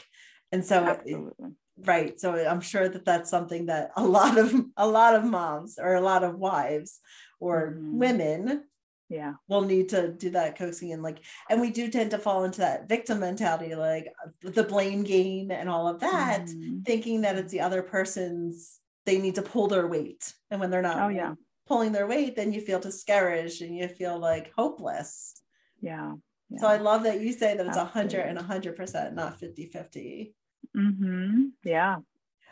And 0.51 0.63
so 0.63 0.83
Absolutely 0.83 1.55
right 1.81 2.19
so 2.19 2.33
i'm 2.47 2.61
sure 2.61 2.87
that 2.87 3.05
that's 3.05 3.29
something 3.29 3.65
that 3.65 3.91
a 3.95 4.03
lot 4.03 4.37
of 4.37 4.53
a 4.77 4.87
lot 4.87 5.15
of 5.15 5.23
moms 5.23 5.79
or 5.79 5.95
a 5.95 6.01
lot 6.01 6.23
of 6.23 6.37
wives 6.37 6.99
or 7.39 7.71
mm-hmm. 7.71 7.97
women 7.97 8.63
yeah 9.09 9.33
we'll 9.47 9.61
need 9.61 9.89
to 9.89 10.11
do 10.13 10.29
that 10.29 10.57
coaxing 10.57 10.93
and 10.93 11.01
like 11.01 11.19
and 11.49 11.59
we 11.59 11.71
do 11.71 11.89
tend 11.89 12.11
to 12.11 12.17
fall 12.17 12.43
into 12.43 12.59
that 12.59 12.87
victim 12.87 13.19
mentality 13.19 13.75
like 13.75 14.07
the 14.43 14.63
blame 14.63 15.03
game 15.03 15.51
and 15.51 15.67
all 15.67 15.87
of 15.87 15.99
that 15.99 16.43
mm-hmm. 16.43 16.81
thinking 16.81 17.21
that 17.21 17.37
it's 17.37 17.51
the 17.51 17.61
other 17.61 17.81
person's 17.81 18.79
they 19.05 19.17
need 19.19 19.35
to 19.35 19.41
pull 19.41 19.67
their 19.67 19.87
weight 19.87 20.33
and 20.51 20.59
when 20.59 20.69
they're 20.69 20.81
not 20.81 20.99
oh 20.99 21.09
yeah 21.09 21.33
pulling 21.67 21.91
their 21.91 22.07
weight 22.07 22.35
then 22.35 22.51
you 22.51 22.59
feel 22.59 22.79
discouraged 22.79 23.61
and 23.61 23.75
you 23.75 23.87
feel 23.87 24.19
like 24.19 24.51
hopeless 24.57 25.41
yeah, 25.81 26.13
yeah. 26.49 26.59
so 26.59 26.67
i 26.67 26.77
love 26.77 27.03
that 27.03 27.21
you 27.21 27.31
say 27.31 27.55
that 27.55 27.65
it's 27.65 27.77
a 27.77 27.79
100 27.79 28.19
and 28.19 28.37
100% 28.37 29.13
not 29.13 29.39
50 29.39 29.67
50 29.67 30.35
Mm-hmm. 30.75 31.45
Yeah. 31.63 31.97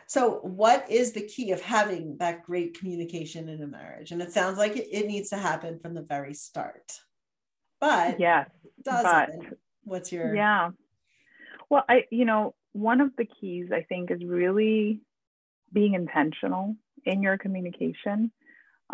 So, 0.06 0.40
what 0.42 0.90
is 0.90 1.12
the 1.12 1.22
key 1.26 1.52
of 1.52 1.60
having 1.62 2.16
that 2.18 2.42
great 2.44 2.78
communication 2.78 3.48
in 3.48 3.62
a 3.62 3.66
marriage? 3.66 4.10
And 4.10 4.20
it 4.20 4.32
sounds 4.32 4.58
like 4.58 4.76
it, 4.76 4.88
it 4.90 5.06
needs 5.06 5.30
to 5.30 5.36
happen 5.36 5.78
from 5.78 5.94
the 5.94 6.02
very 6.02 6.34
start. 6.34 6.98
But 7.80 8.20
yes, 8.20 8.48
does 8.82 9.02
but, 9.02 9.30
What's 9.84 10.12
your 10.12 10.34
yeah? 10.34 10.70
Well, 11.68 11.84
I 11.88 12.04
you 12.10 12.24
know 12.24 12.54
one 12.72 13.00
of 13.00 13.16
the 13.16 13.24
keys 13.24 13.70
I 13.72 13.82
think 13.82 14.10
is 14.10 14.22
really 14.24 15.00
being 15.72 15.94
intentional 15.94 16.76
in 17.04 17.22
your 17.22 17.38
communication. 17.38 18.32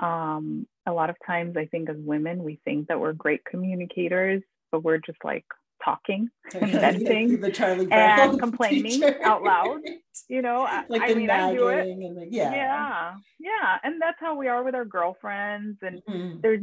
Um, 0.00 0.66
a 0.86 0.92
lot 0.92 1.10
of 1.10 1.16
times, 1.26 1.56
I 1.56 1.66
think 1.66 1.90
as 1.90 1.96
women, 1.98 2.44
we 2.44 2.60
think 2.64 2.88
that 2.88 3.00
we're 3.00 3.12
great 3.12 3.44
communicators, 3.44 4.42
but 4.70 4.84
we're 4.84 4.98
just 4.98 5.18
like 5.24 5.44
talking 5.84 6.28
and 6.54 6.70
venting 6.70 7.42
and 7.92 8.38
complaining 8.38 8.84
teacher. 8.84 9.18
out 9.24 9.42
loud. 9.42 9.80
You 10.30 10.42
know, 10.42 10.68
like 10.90 11.00
I, 11.00 11.14
mean, 11.14 11.30
I 11.30 11.54
do 11.54 11.68
it. 11.68 11.84
The, 11.86 12.26
yeah. 12.28 12.52
Yeah. 12.52 13.14
Yeah. 13.38 13.78
And 13.82 14.02
that's 14.02 14.18
how 14.20 14.36
we 14.36 14.48
are 14.48 14.62
with 14.62 14.74
our 14.74 14.84
girlfriends. 14.84 15.78
And 15.80 16.02
mm-hmm. 16.06 16.40
there's 16.42 16.62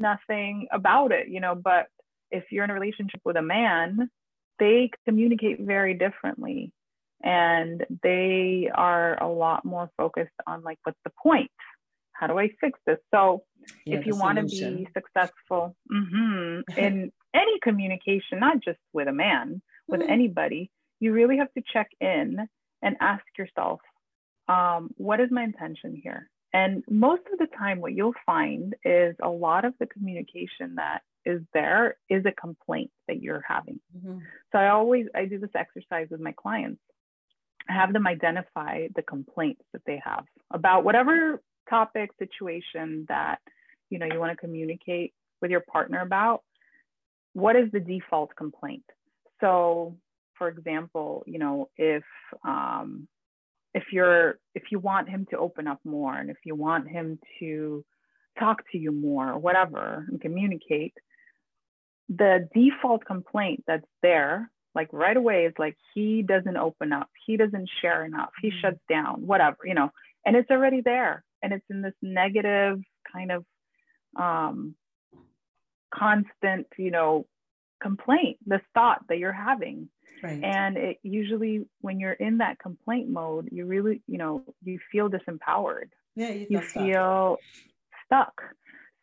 nothing 0.00 0.66
about 0.72 1.12
it, 1.12 1.28
you 1.28 1.38
know. 1.38 1.54
But 1.54 1.86
if 2.32 2.44
you're 2.50 2.64
in 2.64 2.70
a 2.70 2.74
relationship 2.74 3.20
with 3.24 3.36
a 3.36 3.42
man, 3.42 4.10
they 4.58 4.90
communicate 5.04 5.60
very 5.60 5.94
differently. 5.94 6.72
And 7.24 7.86
they 8.02 8.70
are 8.72 9.20
a 9.20 9.28
lot 9.28 9.64
more 9.64 9.90
focused 9.96 10.34
on 10.46 10.62
like, 10.62 10.78
what's 10.84 10.98
the 11.04 11.12
point? 11.22 11.50
How 12.12 12.26
do 12.26 12.38
I 12.38 12.50
fix 12.60 12.78
this? 12.86 12.98
So 13.12 13.44
yeah, 13.86 13.96
if 13.96 14.06
you 14.06 14.14
want 14.14 14.38
to 14.38 14.44
be 14.44 14.86
successful 14.92 15.74
mm-hmm, 15.90 16.60
in 16.78 17.10
any 17.34 17.58
communication, 17.62 18.38
not 18.38 18.62
just 18.62 18.78
with 18.92 19.08
a 19.08 19.12
man, 19.12 19.62
with 19.88 20.00
mm-hmm. 20.00 20.10
anybody, 20.10 20.70
you 21.00 21.12
really 21.12 21.38
have 21.38 21.52
to 21.54 21.62
check 21.72 21.88
in 22.00 22.46
and 22.82 22.96
ask 23.00 23.24
yourself, 23.38 23.80
um, 24.48 24.90
what 24.96 25.18
is 25.18 25.30
my 25.30 25.42
intention 25.42 25.98
here? 26.00 26.28
And 26.52 26.84
most 26.88 27.22
of 27.32 27.38
the 27.38 27.48
time, 27.58 27.80
what 27.80 27.94
you'll 27.94 28.14
find 28.24 28.76
is 28.84 29.16
a 29.20 29.28
lot 29.28 29.64
of 29.64 29.74
the 29.80 29.86
communication 29.86 30.76
that 30.76 31.00
is 31.26 31.40
there 31.52 31.96
is 32.08 32.24
a 32.26 32.32
complaint 32.32 32.90
that 33.08 33.20
you're 33.20 33.42
having. 33.46 33.80
Mm-hmm. 33.96 34.18
So 34.52 34.58
I 34.58 34.68
always 34.68 35.06
I 35.14 35.24
do 35.24 35.38
this 35.38 35.50
exercise 35.54 36.08
with 36.10 36.20
my 36.20 36.32
clients. 36.32 36.80
Have 37.68 37.92
them 37.92 38.06
identify 38.06 38.88
the 38.94 39.02
complaints 39.02 39.62
that 39.72 39.82
they 39.86 40.00
have 40.04 40.24
about 40.50 40.84
whatever 40.84 41.42
topic 41.68 42.10
situation 42.18 43.06
that 43.08 43.38
you 43.88 43.98
know 43.98 44.06
you 44.06 44.20
want 44.20 44.32
to 44.32 44.36
communicate 44.36 45.14
with 45.40 45.50
your 45.50 45.60
partner 45.60 46.00
about 46.00 46.42
what 47.34 47.56
is 47.56 47.70
the 47.72 47.80
default 47.80 48.34
complaint? 48.36 48.84
So, 49.40 49.96
for 50.38 50.48
example, 50.48 51.24
you 51.26 51.38
know, 51.38 51.68
if 51.76 52.04
um, 52.44 53.08
if 53.74 53.84
you're 53.92 54.38
if 54.54 54.64
you 54.70 54.78
want 54.78 55.08
him 55.08 55.26
to 55.30 55.38
open 55.38 55.66
up 55.66 55.80
more, 55.84 56.14
and 56.14 56.30
if 56.30 56.38
you 56.44 56.54
want 56.54 56.88
him 56.88 57.18
to 57.40 57.84
talk 58.38 58.62
to 58.72 58.78
you 58.78 58.92
more, 58.92 59.32
or 59.32 59.38
whatever, 59.38 60.06
and 60.08 60.20
communicate, 60.20 60.94
the 62.08 62.48
default 62.54 63.04
complaint 63.04 63.64
that's 63.66 63.86
there, 64.02 64.50
like 64.74 64.88
right 64.92 65.16
away, 65.16 65.44
is 65.46 65.54
like 65.58 65.76
he 65.94 66.22
doesn't 66.22 66.56
open 66.56 66.92
up, 66.92 67.08
he 67.26 67.36
doesn't 67.36 67.68
share 67.80 68.04
enough, 68.04 68.30
he 68.40 68.48
mm-hmm. 68.48 68.60
shuts 68.60 68.80
down, 68.88 69.26
whatever, 69.26 69.58
you 69.64 69.74
know, 69.74 69.90
and 70.24 70.36
it's 70.36 70.50
already 70.50 70.80
there, 70.80 71.24
and 71.42 71.52
it's 71.52 71.64
in 71.70 71.82
this 71.82 71.94
negative 72.02 72.80
kind 73.12 73.32
of 73.32 73.44
um, 74.16 74.74
constant, 75.92 76.66
you 76.76 76.90
know, 76.90 77.26
complaint, 77.82 78.38
this 78.46 78.60
thought 78.72 79.02
that 79.08 79.18
you're 79.18 79.32
having. 79.32 79.88
Right. 80.22 80.42
And 80.42 80.76
it 80.78 80.98
usually, 81.02 81.66
when 81.80 82.00
you're 82.00 82.12
in 82.12 82.38
that 82.38 82.58
complaint 82.58 83.10
mode, 83.10 83.50
you 83.52 83.66
really, 83.66 84.02
you 84.06 84.16
know, 84.16 84.42
you 84.62 84.78
feel 84.90 85.10
disempowered. 85.10 85.90
Yeah, 86.16 86.30
you 86.30 86.46
you 86.48 86.60
feel 86.60 87.36
stuck. 88.06 88.40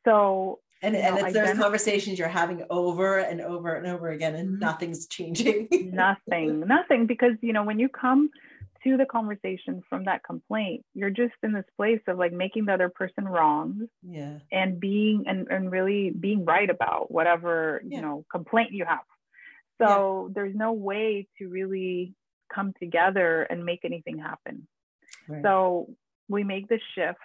So, 0.06 0.60
and, 0.82 0.96
and 0.96 1.18
it's 1.18 1.34
those 1.34 1.58
conversations 1.58 2.18
you're 2.18 2.28
having 2.28 2.64
over 2.70 3.20
and 3.20 3.42
over 3.42 3.76
and 3.76 3.88
over 3.88 4.10
again, 4.10 4.36
and 4.36 4.50
mm-hmm. 4.50 4.60
nothing's 4.60 5.08
changing. 5.08 5.68
nothing, 5.94 6.60
nothing, 6.68 7.06
because 7.06 7.34
you 7.42 7.54
know 7.54 7.64
when 7.64 7.80
you 7.80 7.90
come 7.90 8.30
to 8.84 8.98
the 8.98 9.06
conversation 9.06 9.82
from 9.90 10.06
that 10.06 10.24
complaint 10.24 10.84
you're 10.94 11.10
just 11.10 11.34
in 11.44 11.54
this 11.54 11.66
place 11.78 12.02
of 12.08 12.18
like 12.18 12.34
making 12.34 12.66
the 12.66 12.74
other 12.74 12.90
person 12.90 13.28
wrong 13.28 13.88
yeah 14.02 14.40
and 14.52 14.80
being 14.80 15.24
and, 15.28 15.48
and 15.50 15.72
really 15.72 16.12
being 16.20 16.46
right 16.46 16.70
about 16.70 17.12
whatever 17.12 17.82
yeah. 17.86 17.98
you 17.98 18.02
know 18.02 18.26
complaint 18.32 18.72
you 18.72 18.86
have 18.86 19.00
so 19.82 20.26
yeah. 20.28 20.34
there's 20.34 20.56
no 20.56 20.74
way 20.74 21.28
to 21.38 21.48
really 21.48 22.14
come 22.54 22.74
together 22.80 23.44
and 23.44 23.64
make 23.64 23.82
anything 23.84 24.18
happen 24.18 24.68
right. 25.28 25.44
so 25.44 25.88
we 26.28 26.44
make 26.44 26.68
the 26.68 26.80
shift 26.96 27.20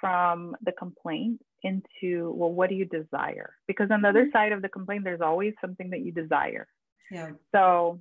from 0.00 0.56
the 0.64 0.72
complaint 0.72 1.40
into 1.62 2.32
well 2.32 2.52
what 2.52 2.68
do 2.68 2.76
you 2.76 2.84
desire 2.84 3.54
because 3.66 3.90
on 3.90 4.02
the 4.02 4.08
other 4.08 4.24
mm-hmm. 4.24 4.36
side 4.36 4.52
of 4.52 4.62
the 4.62 4.68
complaint 4.68 5.04
there's 5.04 5.20
always 5.20 5.54
something 5.60 5.90
that 5.90 6.00
you 6.00 6.12
desire 6.12 6.66
yeah 7.10 7.30
so 7.54 7.98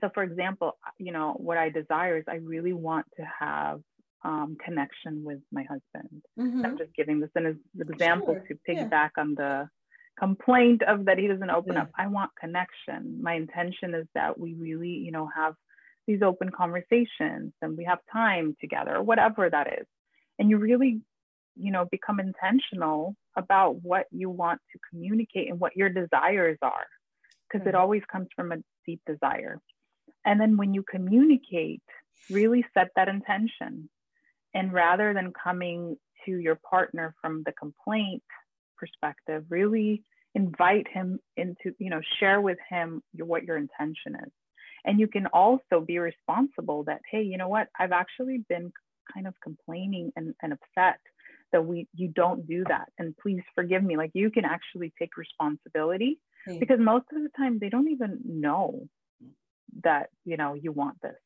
so 0.00 0.10
for 0.14 0.22
example 0.22 0.78
you 0.98 1.12
know 1.12 1.34
what 1.38 1.58
i 1.58 1.68
desire 1.68 2.18
is 2.18 2.24
i 2.28 2.36
really 2.36 2.72
want 2.72 3.06
to 3.16 3.24
have 3.38 3.80
um, 4.22 4.56
connection 4.62 5.24
with 5.24 5.38
my 5.50 5.62
husband 5.62 6.22
mm-hmm. 6.38 6.64
i'm 6.64 6.78
just 6.78 6.94
giving 6.94 7.20
this 7.20 7.30
an 7.34 7.58
example 7.78 8.34
sure. 8.34 8.44
to 8.48 8.54
piggyback 8.68 9.10
yeah. 9.16 9.22
on 9.22 9.34
the 9.34 9.68
complaint 10.18 10.82
of 10.82 11.06
that 11.06 11.18
he 11.18 11.26
doesn't 11.26 11.50
open 11.50 11.74
yeah. 11.74 11.82
up 11.82 11.90
i 11.96 12.06
want 12.06 12.30
connection 12.38 13.18
my 13.22 13.34
intention 13.34 13.94
is 13.94 14.06
that 14.14 14.38
we 14.38 14.54
really 14.54 14.90
you 14.90 15.10
know 15.10 15.28
have 15.34 15.54
these 16.06 16.20
open 16.22 16.50
conversations 16.50 17.52
and 17.62 17.78
we 17.78 17.84
have 17.84 17.98
time 18.12 18.54
together 18.60 18.96
or 18.96 19.02
whatever 19.02 19.48
that 19.48 19.66
is 19.68 19.86
and 20.38 20.50
you 20.50 20.58
really 20.58 21.00
you 21.60 21.70
know 21.72 21.86
become 21.90 22.20
intentional 22.20 23.14
about 23.36 23.82
what 23.82 24.06
you 24.10 24.28
want 24.30 24.60
to 24.72 24.78
communicate 24.90 25.48
and 25.50 25.60
what 25.60 25.76
your 25.76 25.88
desires 25.88 26.58
are 26.62 26.86
because 27.50 27.66
it 27.66 27.74
always 27.74 28.02
comes 28.10 28.28
from 28.36 28.52
a 28.52 28.56
deep 28.86 29.00
desire 29.06 29.60
and 30.24 30.40
then 30.40 30.56
when 30.56 30.74
you 30.74 30.84
communicate, 30.88 31.82
really 32.30 32.64
set 32.74 32.88
that 32.96 33.08
intention. 33.08 33.88
And 34.54 34.72
rather 34.72 35.14
than 35.14 35.32
coming 35.32 35.96
to 36.26 36.32
your 36.32 36.58
partner 36.68 37.14
from 37.20 37.42
the 37.46 37.52
complaint 37.52 38.22
perspective, 38.76 39.44
really 39.48 40.02
invite 40.34 40.86
him 40.88 41.18
into, 41.36 41.74
you 41.78 41.90
know, 41.90 42.00
share 42.18 42.40
with 42.40 42.58
him 42.68 43.02
your, 43.12 43.26
what 43.26 43.44
your 43.44 43.56
intention 43.56 44.16
is. 44.16 44.32
And 44.84 44.98
you 44.98 45.08
can 45.08 45.26
also 45.26 45.80
be 45.86 45.98
responsible 45.98 46.84
that, 46.84 47.00
hey, 47.10 47.22
you 47.22 47.36
know 47.36 47.48
what, 47.48 47.68
I've 47.78 47.92
actually 47.92 48.44
been 48.48 48.72
kind 49.12 49.26
of 49.26 49.34
complaining 49.42 50.12
and, 50.16 50.34
and 50.42 50.52
upset 50.52 51.00
that 51.52 51.64
we 51.64 51.86
you 51.94 52.08
don't 52.08 52.46
do 52.46 52.64
that. 52.68 52.88
And 52.98 53.16
please 53.16 53.42
forgive 53.54 53.82
me 53.82 53.96
like 53.96 54.10
you 54.14 54.30
can 54.30 54.44
actually 54.44 54.92
take 54.98 55.16
responsibility 55.16 56.18
because 56.58 56.78
most 56.80 57.06
of 57.12 57.22
the 57.22 57.30
time 57.36 57.58
they 57.58 57.68
don't 57.68 57.90
even 57.90 58.18
know 58.24 58.88
that 59.84 60.08
you 60.24 60.36
know 60.36 60.54
you 60.54 60.72
want 60.72 61.00
this. 61.02 61.16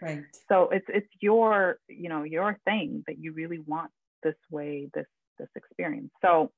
Right. 0.00 0.24
So 0.48 0.70
it's 0.70 0.86
it's 0.88 1.08
your 1.20 1.78
you 1.88 2.08
know 2.08 2.22
your 2.22 2.58
thing 2.64 3.04
that 3.06 3.18
you 3.18 3.32
really 3.32 3.58
want 3.58 3.90
this 4.22 4.36
way 4.50 4.88
this 4.94 5.06
this 5.38 5.48
experience. 5.56 6.10
So 6.22 6.50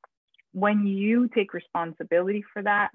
when 0.53 0.87
you 0.87 1.29
take 1.35 1.53
responsibility 1.53 2.45
for 2.53 2.63
that 2.63 2.91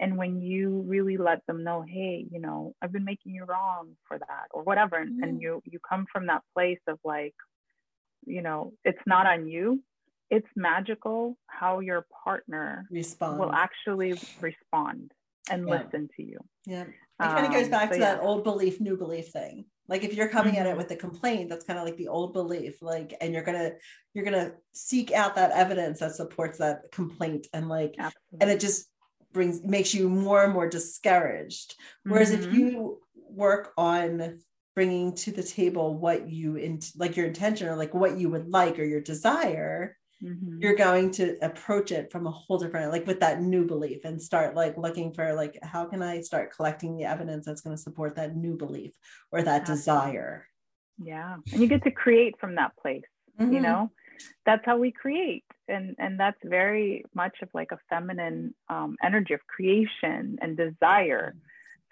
and 0.00 0.16
when 0.16 0.40
you 0.40 0.84
really 0.86 1.16
let 1.16 1.44
them 1.46 1.62
know 1.62 1.84
hey 1.86 2.26
you 2.30 2.40
know 2.40 2.74
i've 2.82 2.92
been 2.92 3.04
making 3.04 3.32
you 3.32 3.44
wrong 3.44 3.90
for 4.08 4.18
that 4.18 4.46
or 4.52 4.62
whatever 4.62 4.96
and, 4.96 5.22
and 5.22 5.40
you 5.40 5.62
you 5.64 5.78
come 5.88 6.06
from 6.10 6.26
that 6.26 6.42
place 6.54 6.80
of 6.88 6.98
like 7.04 7.34
you 8.26 8.42
know 8.42 8.72
it's 8.84 9.00
not 9.06 9.26
on 9.26 9.46
you 9.46 9.82
it's 10.30 10.48
magical 10.56 11.36
how 11.46 11.80
your 11.80 12.06
partner 12.24 12.86
respond 12.90 13.38
will 13.38 13.52
actually 13.52 14.14
respond 14.40 15.12
and 15.50 15.66
Yeah. 15.68 15.78
listen 15.82 16.08
to 16.16 16.22
you 16.22 16.38
yeah 16.66 16.82
it 16.84 16.92
kind 17.18 17.46
of 17.46 17.52
goes 17.52 17.66
Um, 17.66 17.70
back 17.70 17.88
so 17.90 17.94
to 17.94 18.00
yeah. 18.00 18.14
that 18.14 18.22
old 18.22 18.44
belief 18.44 18.80
new 18.80 18.96
belief 18.96 19.28
thing 19.28 19.66
like 19.88 20.02
if 20.02 20.14
you're 20.14 20.28
coming 20.28 20.56
at 20.58 20.66
it 20.66 20.74
Mhm. 20.74 20.78
with 20.78 20.90
a 20.90 20.96
complaint 20.96 21.48
that's 21.50 21.64
kind 21.64 21.78
of 21.78 21.84
like 21.84 21.96
the 21.96 22.08
old 22.08 22.32
belief 22.32 22.80
like 22.82 23.14
and 23.20 23.32
you're 23.34 23.42
gonna 23.44 23.72
you're 24.14 24.24
gonna 24.24 24.54
seek 24.72 25.12
out 25.12 25.34
that 25.34 25.50
evidence 25.52 26.00
that 26.00 26.14
supports 26.14 26.58
that 26.58 26.90
complaint 26.92 27.46
and 27.52 27.68
like 27.68 27.94
and 28.40 28.50
it 28.50 28.60
just 28.60 28.90
brings 29.32 29.62
makes 29.62 29.92
you 29.92 30.08
more 30.08 30.44
and 30.44 30.52
more 30.52 30.68
discouraged 30.68 31.76
whereas 32.04 32.30
if 32.30 32.46
Mhm. 32.46 32.52
you 32.54 33.00
work 33.14 33.72
on 33.76 34.40
bringing 34.74 35.14
to 35.14 35.30
the 35.30 35.42
table 35.42 35.96
what 35.96 36.28
you 36.28 36.56
in 36.56 36.80
like 36.96 37.16
your 37.16 37.26
intention 37.26 37.68
or 37.68 37.76
like 37.76 37.94
what 37.94 38.18
you 38.18 38.28
would 38.30 38.48
like 38.48 38.78
or 38.78 38.84
your 38.84 39.00
desire 39.00 39.96
Mhm. 40.22 40.62
you're 40.62 40.74
going 40.76 41.10
to 41.12 41.36
approach 41.42 41.92
it 41.92 42.10
from 42.10 42.26
a 42.26 42.30
whole 42.30 42.58
different 42.58 42.90
like 42.92 43.06
with 43.06 43.20
that 43.20 43.40
new 43.40 43.66
belief 43.66 44.04
and 44.04 44.20
start 44.20 44.54
like 44.54 44.76
looking 44.76 45.12
for 45.12 45.34
like 45.34 45.58
how 45.62 45.84
can 45.86 46.02
i 46.02 46.20
start 46.20 46.54
collecting 46.54 46.96
the 46.96 47.04
evidence 47.04 47.44
that's 47.46 47.60
going 47.60 47.76
to 47.76 47.82
support 47.82 48.16
that 48.16 48.36
new 48.36 48.56
belief 48.56 48.92
or 49.32 49.42
that 49.42 49.62
Absolutely. 49.62 49.74
desire 49.74 50.46
yeah 51.02 51.36
and 51.52 51.62
you 51.62 51.68
get 51.68 51.82
to 51.84 51.90
create 51.90 52.34
from 52.40 52.54
that 52.56 52.76
place 52.76 53.02
you 53.38 53.46
Mhm. 53.46 53.62
know 53.62 53.90
that's 54.46 54.64
how 54.64 54.76
we 54.78 54.90
create 54.92 55.44
and 55.68 55.94
and 55.98 56.18
that's 56.18 56.38
very 56.44 57.04
much 57.14 57.36
of 57.42 57.48
like 57.52 57.72
a 57.72 57.78
feminine 57.90 58.54
um, 58.68 58.96
energy 59.02 59.34
of 59.34 59.46
creation 59.46 60.38
and 60.40 60.56
desire 60.56 61.34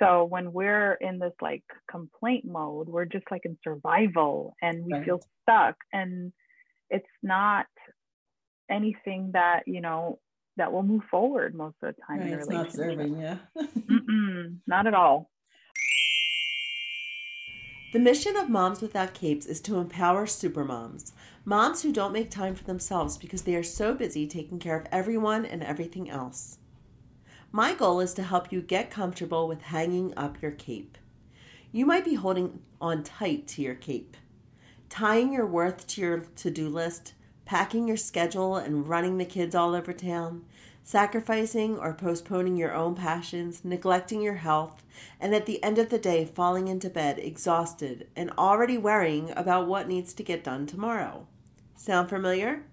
so 0.02 0.24
when 0.24 0.52
we're 0.52 0.94
in 0.94 1.18
this 1.18 1.32
like 1.40 1.62
complaint 1.90 2.44
mode 2.44 2.88
we're 2.88 3.04
just 3.04 3.24
like 3.30 3.42
in 3.44 3.56
survival 3.62 4.54
and 4.60 4.84
we 4.84 4.92
feel 5.04 5.20
stuck. 5.42 5.76
And 5.92 6.32
it's 6.90 7.06
not 7.22 7.66
anything 8.70 9.30
that 9.32 9.62
you 9.66 9.80
know 9.80 10.18
that 10.56 10.72
will 10.72 10.82
move 10.82 11.02
forward 11.10 11.54
most 11.54 11.76
of 11.82 11.94
the 11.94 12.02
time 12.06 12.20
right 12.20 12.28
in 12.28 12.34
a 12.34 12.38
it's 12.38 12.48
not 12.48 12.72
serving 12.72 13.20
yeah 13.20 13.36
not 14.66 14.86
at 14.86 14.94
all. 14.94 15.28
The 17.92 17.98
mission 17.98 18.36
of 18.36 18.48
Moms 18.48 18.80
Without 18.80 19.12
Capes 19.12 19.44
is 19.44 19.60
to 19.62 19.76
empower 19.76 20.24
supermoms, 20.24 21.12
moms 21.44 21.82
who 21.82 21.92
don't 21.92 22.14
make 22.14 22.30
time 22.30 22.54
for 22.54 22.64
themselves 22.64 23.18
because 23.18 23.42
they 23.42 23.54
are 23.54 23.62
so 23.62 23.92
busy 23.94 24.26
taking 24.26 24.58
care 24.58 24.78
of 24.78 24.86
everyone 24.90 25.44
and 25.44 25.62
everything 25.62 26.08
else. 26.08 26.58
My 27.54 27.74
goal 27.74 28.00
is 28.00 28.14
to 28.14 28.22
help 28.22 28.50
you 28.50 28.62
get 28.62 28.90
comfortable 28.90 29.46
with 29.46 29.60
hanging 29.60 30.14
up 30.16 30.40
your 30.40 30.52
cape. 30.52 30.96
You 31.70 31.84
might 31.84 32.02
be 32.02 32.14
holding 32.14 32.60
on 32.80 33.04
tight 33.04 33.46
to 33.48 33.62
your 33.62 33.74
cape, 33.74 34.16
tying 34.88 35.34
your 35.34 35.46
worth 35.46 35.86
to 35.88 36.00
your 36.00 36.18
to 36.36 36.50
do 36.50 36.70
list, 36.70 37.12
packing 37.44 37.86
your 37.86 37.98
schedule 37.98 38.56
and 38.56 38.88
running 38.88 39.18
the 39.18 39.26
kids 39.26 39.54
all 39.54 39.74
over 39.74 39.92
town, 39.92 40.46
sacrificing 40.82 41.76
or 41.76 41.92
postponing 41.92 42.56
your 42.56 42.72
own 42.72 42.94
passions, 42.94 43.66
neglecting 43.66 44.22
your 44.22 44.36
health, 44.36 44.82
and 45.20 45.34
at 45.34 45.44
the 45.44 45.62
end 45.62 45.76
of 45.76 45.90
the 45.90 45.98
day, 45.98 46.24
falling 46.24 46.68
into 46.68 46.88
bed 46.88 47.18
exhausted 47.18 48.08
and 48.16 48.30
already 48.38 48.78
worrying 48.78 49.30
about 49.36 49.66
what 49.66 49.88
needs 49.88 50.14
to 50.14 50.22
get 50.22 50.42
done 50.42 50.66
tomorrow. 50.66 51.26
Sound 51.76 52.08
familiar? 52.08 52.64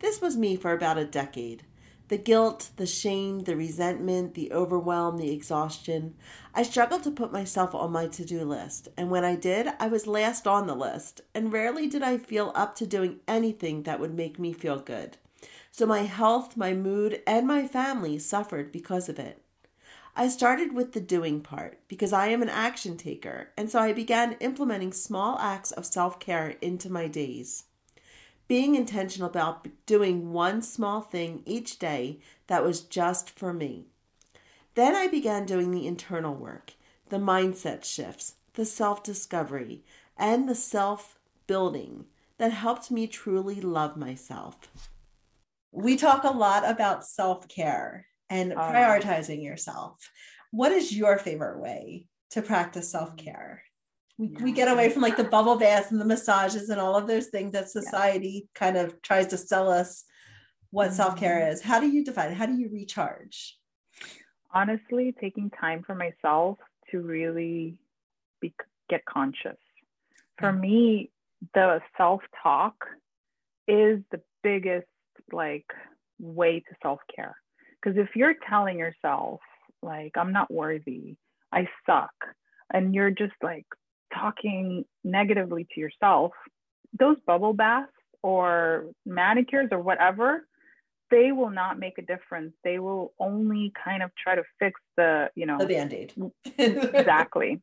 This 0.00 0.20
was 0.20 0.36
me 0.36 0.56
for 0.56 0.74
about 0.74 0.98
a 0.98 1.06
decade. 1.06 1.62
The 2.08 2.18
guilt, 2.18 2.70
the 2.76 2.86
shame, 2.86 3.40
the 3.40 3.56
resentment, 3.56 4.34
the 4.34 4.52
overwhelm, 4.52 5.16
the 5.16 5.32
exhaustion. 5.32 6.14
I 6.54 6.62
struggled 6.62 7.02
to 7.02 7.10
put 7.10 7.32
myself 7.32 7.74
on 7.74 7.90
my 7.90 8.06
to 8.06 8.24
do 8.24 8.44
list, 8.44 8.88
and 8.96 9.10
when 9.10 9.24
I 9.24 9.34
did, 9.34 9.68
I 9.80 9.88
was 9.88 10.06
last 10.06 10.46
on 10.46 10.68
the 10.68 10.76
list, 10.76 11.22
and 11.34 11.52
rarely 11.52 11.88
did 11.88 12.04
I 12.04 12.18
feel 12.18 12.52
up 12.54 12.76
to 12.76 12.86
doing 12.86 13.18
anything 13.26 13.82
that 13.82 13.98
would 13.98 14.14
make 14.14 14.38
me 14.38 14.52
feel 14.52 14.78
good. 14.78 15.16
So 15.72 15.84
my 15.84 16.02
health, 16.02 16.56
my 16.56 16.74
mood, 16.74 17.22
and 17.26 17.44
my 17.44 17.66
family 17.66 18.20
suffered 18.20 18.70
because 18.70 19.08
of 19.08 19.18
it. 19.18 19.42
I 20.14 20.28
started 20.28 20.72
with 20.72 20.92
the 20.92 21.00
doing 21.00 21.40
part 21.40 21.80
because 21.88 22.12
I 22.12 22.28
am 22.28 22.40
an 22.40 22.48
action 22.48 22.96
taker, 22.96 23.50
and 23.56 23.68
so 23.68 23.80
I 23.80 23.92
began 23.92 24.36
implementing 24.40 24.92
small 24.92 25.38
acts 25.40 25.72
of 25.72 25.84
self 25.84 26.20
care 26.20 26.50
into 26.62 26.88
my 26.88 27.08
days. 27.08 27.64
Being 28.48 28.74
intentional 28.76 29.28
about 29.28 29.68
doing 29.86 30.32
one 30.32 30.62
small 30.62 31.00
thing 31.00 31.42
each 31.46 31.78
day 31.78 32.20
that 32.46 32.64
was 32.64 32.80
just 32.80 33.30
for 33.30 33.52
me. 33.52 33.86
Then 34.74 34.94
I 34.94 35.08
began 35.08 35.46
doing 35.46 35.70
the 35.70 35.86
internal 35.86 36.34
work, 36.34 36.74
the 37.08 37.18
mindset 37.18 37.84
shifts, 37.84 38.36
the 38.54 38.64
self 38.64 39.02
discovery, 39.02 39.84
and 40.16 40.48
the 40.48 40.54
self 40.54 41.18
building 41.46 42.06
that 42.38 42.52
helped 42.52 42.90
me 42.90 43.06
truly 43.06 43.60
love 43.60 43.96
myself. 43.96 44.70
We 45.72 45.96
talk 45.96 46.24
a 46.24 46.30
lot 46.30 46.68
about 46.68 47.06
self 47.06 47.48
care 47.48 48.06
and 48.30 48.52
Oh. 48.52 48.58
prioritizing 48.60 49.42
yourself. 49.42 50.10
What 50.50 50.72
is 50.72 50.96
your 50.96 51.18
favorite 51.18 51.60
way 51.60 52.06
to 52.30 52.42
practice 52.42 52.90
self 52.90 53.16
care? 53.16 53.65
We, 54.18 54.28
we 54.40 54.52
get 54.52 54.68
away 54.68 54.88
from 54.88 55.02
like 55.02 55.16
the 55.16 55.24
bubble 55.24 55.56
baths 55.56 55.90
and 55.90 56.00
the 56.00 56.04
massages 56.04 56.70
and 56.70 56.80
all 56.80 56.96
of 56.96 57.06
those 57.06 57.26
things 57.26 57.52
that 57.52 57.68
society 57.68 58.48
kind 58.54 58.76
of 58.76 59.02
tries 59.02 59.26
to 59.28 59.36
sell 59.36 59.70
us 59.70 60.04
what 60.70 60.92
self 60.94 61.16
care 61.16 61.50
is. 61.50 61.62
How 61.62 61.80
do 61.80 61.88
you 61.88 62.04
define 62.04 62.32
it? 62.32 62.34
How 62.36 62.46
do 62.46 62.54
you 62.56 62.70
recharge? 62.72 63.58
honestly 64.54 65.14
taking 65.20 65.50
time 65.50 65.82
for 65.86 65.94
myself 65.94 66.58
to 66.90 67.00
really 67.00 67.78
be, 68.40 68.54
get 68.88 69.04
conscious 69.04 69.58
for 70.38 70.52
Mm. 70.52 70.60
me 70.60 71.10
the 71.52 71.82
self-talk 71.98 72.74
is 73.68 74.00
the 74.10 74.20
biggest 74.42 74.86
like 75.32 75.70
way 76.18 76.60
to 76.60 76.74
self-care 76.82 77.36
because 77.80 77.98
if 77.98 78.16
you're 78.16 78.34
telling 78.48 78.78
yourself 78.78 79.40
like 79.82 80.12
i'm 80.16 80.32
not 80.32 80.50
worthy 80.50 81.16
i 81.52 81.68
suck 81.84 82.14
and 82.72 82.94
you're 82.94 83.10
just 83.10 83.34
like 83.42 83.66
talking 84.18 84.84
negatively 85.04 85.66
to 85.74 85.80
yourself 85.80 86.32
those 86.98 87.16
bubble 87.26 87.52
baths 87.52 87.92
or 88.22 88.86
manicures 89.04 89.68
or 89.70 89.80
whatever 89.80 90.46
they 91.10 91.30
will 91.32 91.50
not 91.50 91.78
make 91.78 91.98
a 91.98 92.02
difference. 92.02 92.52
They 92.64 92.78
will 92.80 93.12
only 93.20 93.72
kind 93.84 94.02
of 94.02 94.10
try 94.16 94.34
to 94.34 94.42
fix 94.58 94.80
the 94.96 95.30
you 95.34 95.46
know 95.46 95.58
The 95.58 95.66
band 95.66 95.92
aid. 95.92 96.14
exactly. 96.66 97.60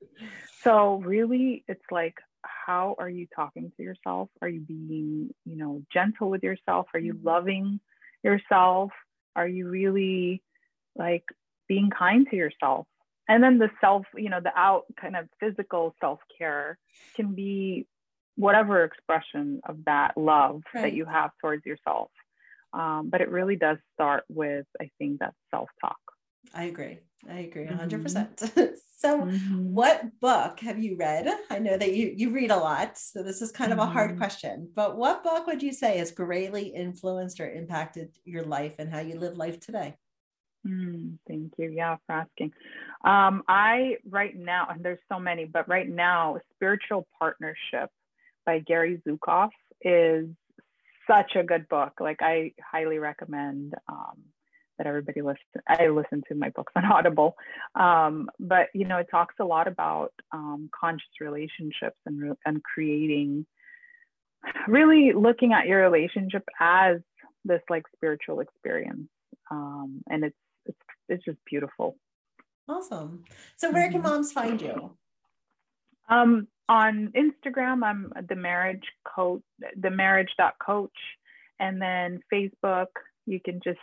So 0.62 1.02
really 1.06 1.64
it's 1.68 1.84
like 1.92 2.16
how 2.44 2.96
are 3.00 3.10
you 3.10 3.28
talking 3.36 3.72
to 3.76 3.84
yourself? 3.84 4.30
Are 4.42 4.48
you 4.48 4.62
being 4.62 5.34
you 5.46 5.58
know 5.58 5.84
gentle 5.92 6.30
with 6.30 6.44
yourself? 6.44 6.88
Are 6.94 7.00
you 7.00 7.16
Mhm. 7.16 7.26
loving 7.26 7.80
yourself? 8.24 8.92
Are 9.36 9.48
you 9.48 9.68
really 9.70 10.42
like 10.96 11.26
being 11.68 11.90
kind 11.90 12.28
to 12.30 12.36
yourself 12.36 12.88
and 13.34 13.44
then 13.44 13.58
the 13.58 13.70
self 13.82 14.06
you 14.16 14.30
know 14.30 14.40
the 14.42 14.56
out 14.58 14.84
kind 15.02 15.16
of 15.16 15.28
physical 15.40 15.96
self-care 16.00 16.78
can 17.16 17.34
be 17.36 17.88
whatever 18.36 18.84
expression 18.84 19.62
of 19.70 19.84
that 19.86 20.18
love 20.18 20.62
Right. 20.74 20.84
that 20.84 20.94
you 20.94 21.06
have 21.06 21.32
towards 21.42 21.66
yourself 21.66 22.12
um, 22.74 23.10
but 23.12 23.22
it 23.22 23.30
really 23.30 23.56
does 23.56 23.78
start 23.94 24.24
with 24.30 24.66
i 24.82 24.90
think 25.00 25.20
that 25.20 25.34
self-talk 25.52 26.00
I 26.54 26.66
agree. 26.66 27.00
I 27.28 27.40
agree 27.40 27.66
Mhm. 27.66 27.70
100%. 27.70 28.38
percent 28.38 28.80
so, 28.98 29.26
Mhm. 29.26 29.64
what 29.80 30.20
book 30.20 30.60
have 30.60 30.78
you 30.78 30.98
read? 30.98 31.28
I 31.50 31.60
know 31.60 31.78
that 31.78 31.94
you 31.96 32.14
you 32.16 32.32
read 32.32 32.52
a 32.52 32.58
lot, 32.58 32.98
so 32.98 33.24
this 33.24 33.42
is 33.42 33.52
kind 33.52 33.72
of 33.74 33.80
a 33.80 33.86
hard 33.86 34.12
Mhm. 34.12 34.18
question. 34.18 34.72
But 34.76 34.98
what 34.98 35.24
book 35.24 35.48
would 35.48 35.64
you 35.64 35.72
say 35.74 35.98
has 35.98 36.12
greatly 36.12 36.68
influenced 36.68 37.40
or 37.40 37.50
impacted 37.52 38.20
your 38.26 38.44
life 38.44 38.76
and 38.80 38.90
how 38.92 39.00
you 39.00 39.18
live 39.20 39.38
life 39.38 39.60
today? 39.60 39.98
Mm, 40.68 41.18
thank 41.28 41.54
you. 41.58 41.70
Yeah, 41.70 41.98
for 42.08 42.14
asking. 42.14 42.52
Um, 43.04 43.44
I 43.48 43.98
right 44.10 44.36
now, 44.36 44.68
and 44.70 44.84
there's 44.84 45.00
so 45.12 45.20
many, 45.20 45.46
but 45.46 45.68
right 45.68 45.90
now, 45.90 46.38
Spiritual 46.56 47.08
Partnership 47.20 47.90
by 48.46 48.60
Gary 48.60 49.02
Zukav 49.08 49.50
is 49.82 50.28
such 51.10 51.36
a 51.36 51.44
good 51.44 51.68
book. 51.68 51.94
Like 52.00 52.20
I 52.22 52.54
highly 52.62 52.98
recommend 52.98 53.74
um, 53.90 54.18
that 54.78 54.88
everybody 54.88 55.22
listen. 55.22 55.40
I 55.68 55.88
listen 55.88 56.24
to 56.30 56.36
my 56.36 56.50
books 56.50 56.72
on 56.78 56.86
Audible, 56.92 57.36
um, 57.76 58.30
but 58.40 58.68
you 58.74 58.88
know, 58.88 58.98
it 59.00 59.08
talks 59.12 59.36
a 59.42 59.46
lot 59.46 59.68
about 59.68 60.14
um, 60.32 60.70
conscious 60.78 61.10
relationships 61.20 61.98
and 62.06 62.22
re- 62.22 62.38
and 62.46 62.64
creating, 62.64 63.46
really 64.70 65.12
looking 65.14 65.52
at 65.52 65.68
your 65.68 65.82
relationship 65.82 66.44
as 66.60 66.98
this 67.44 67.62
like 67.70 67.84
spiritual 67.98 68.40
experience, 68.40 69.10
um, 69.52 70.02
and 70.10 70.24
it's 70.24 70.38
it's 71.10 71.24
just 71.26 71.38
beautiful. 71.46 71.98
Awesome. 72.68 73.24
So, 73.58 73.72
where 73.72 73.90
can 73.92 74.02
Mhm. 74.02 74.06
moms 74.06 74.32
find 74.32 74.62
you? 74.62 74.98
Um, 76.10 76.48
on 76.70 77.12
Instagram, 77.12 77.84
I'm 77.84 78.12
the 78.28 78.36
marriage 78.36 78.88
coach, 79.04 79.42
the 79.76 79.90
marriage.coach. 79.90 80.98
And 81.60 81.82
then 81.82 82.22
Facebook, 82.32 82.88
you 83.26 83.40
can 83.40 83.60
just, 83.64 83.80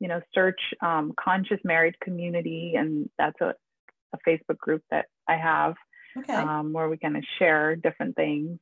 you 0.00 0.08
know, 0.08 0.20
search 0.34 0.60
um, 0.80 1.12
Conscious 1.18 1.60
Married 1.64 1.98
Community, 2.00 2.74
and 2.76 3.08
that's 3.18 3.40
a, 3.40 3.54
a 4.12 4.18
Facebook 4.28 4.58
group 4.58 4.82
that 4.90 5.06
I 5.28 5.36
have 5.36 5.74
okay. 6.18 6.34
um, 6.34 6.72
where 6.72 6.88
we 6.88 6.96
kind 6.98 7.16
of 7.16 7.24
share 7.38 7.76
different 7.76 8.16
things. 8.16 8.58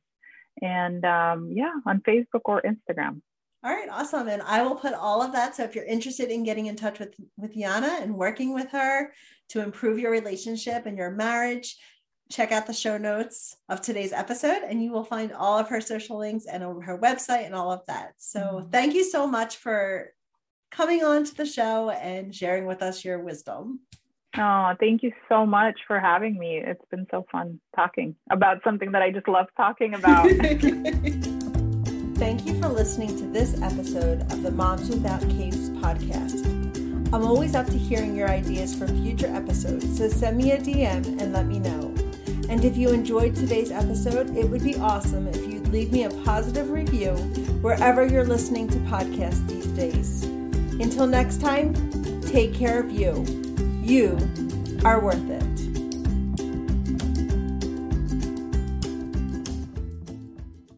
And 0.61 1.03
um, 1.03 1.51
yeah, 1.51 1.73
on 1.85 2.01
Facebook 2.01 2.41
or 2.45 2.61
Instagram. 2.61 3.21
All 3.63 3.71
right, 3.71 3.87
awesome. 3.89 4.27
And 4.27 4.41
I 4.41 4.61
will 4.61 4.75
put 4.75 4.93
all 4.93 5.21
of 5.21 5.31
that. 5.31 5.55
So 5.55 5.63
if 5.63 5.73
you're 5.73 5.85
interested 5.85 6.29
in 6.29 6.43
getting 6.43 6.65
in 6.65 6.75
touch 6.75 6.99
with, 6.99 7.15
with 7.37 7.55
Yana 7.55 8.01
and 8.01 8.15
working 8.15 8.53
with 8.53 8.69
her 8.71 9.13
to 9.49 9.61
improve 9.61 9.99
your 9.99 10.11
relationship 10.11 10.85
and 10.85 10.97
your 10.97 11.11
marriage, 11.11 11.77
check 12.29 12.51
out 12.51 12.67
the 12.67 12.73
show 12.73 12.97
notes 12.97 13.55
of 13.69 13.81
today's 13.81 14.11
episode 14.11 14.63
and 14.67 14.83
you 14.83 14.91
will 14.91 15.03
find 15.03 15.31
all 15.31 15.57
of 15.57 15.69
her 15.69 15.79
social 15.79 16.17
links 16.17 16.45
and 16.45 16.63
her 16.83 16.97
website 16.97 17.45
and 17.45 17.55
all 17.55 17.71
of 17.71 17.85
that. 17.87 18.13
So 18.17 18.39
mm-hmm. 18.39 18.69
thank 18.69 18.95
you 18.95 19.03
so 19.05 19.27
much 19.27 19.57
for 19.57 20.11
coming 20.69 21.03
on 21.03 21.23
to 21.23 21.35
the 21.35 21.45
show 21.45 21.89
and 21.91 22.35
sharing 22.35 22.65
with 22.65 22.81
us 22.81 23.05
your 23.05 23.19
wisdom. 23.19 23.79
Oh, 24.35 24.73
thank 24.79 25.03
you 25.03 25.11
so 25.29 25.45
much 25.45 25.79
for 25.87 25.99
having 25.99 26.37
me. 26.37 26.57
It's 26.57 26.83
been 26.89 27.05
so 27.11 27.25
fun 27.31 27.61
talking 27.75 28.15
about 28.29 28.61
something 28.63 28.91
that 28.91 29.03
I 29.03 29.11
just 29.11 29.27
love 29.27 29.45
talking 29.55 29.93
about. 29.93 30.27
thank 32.23 32.45
you 32.45 32.57
for 32.57 32.69
listening 32.69 33.09
to 33.17 33.25
this 33.25 33.61
episode 33.61 34.21
of 34.31 34.43
the 34.43 34.51
Moms 34.51 34.87
Without 34.87 35.19
Capes 35.27 35.67
podcast. 35.81 36.45
I'm 37.11 37.25
always 37.25 37.53
up 37.53 37.65
to 37.65 37.77
hearing 37.77 38.15
your 38.15 38.29
ideas 38.29 38.73
for 38.73 38.87
future 38.87 39.27
episodes, 39.27 39.97
so 39.97 40.07
send 40.07 40.37
me 40.37 40.53
a 40.53 40.57
DM 40.57 41.19
and 41.19 41.33
let 41.33 41.45
me 41.45 41.59
know. 41.59 41.93
And 42.47 42.63
if 42.63 42.77
you 42.77 42.91
enjoyed 42.91 43.35
today's 43.35 43.71
episode, 43.71 44.37
it 44.37 44.49
would 44.49 44.63
be 44.63 44.77
awesome 44.77 45.27
if 45.27 45.35
you'd 45.45 45.67
leave 45.67 45.91
me 45.91 46.05
a 46.05 46.09
positive 46.23 46.69
review 46.69 47.11
wherever 47.61 48.07
you're 48.07 48.23
listening 48.23 48.69
to 48.69 48.77
podcasts 48.77 49.45
these 49.45 49.67
days. 49.67 50.23
Until 50.79 51.07
next 51.07 51.41
time, 51.41 51.73
take 52.21 52.53
care 52.53 52.79
of 52.79 52.89
you. 52.89 53.25
You 53.83 54.17
are 54.85 55.01
worth 55.01 55.29
it. 55.29 55.72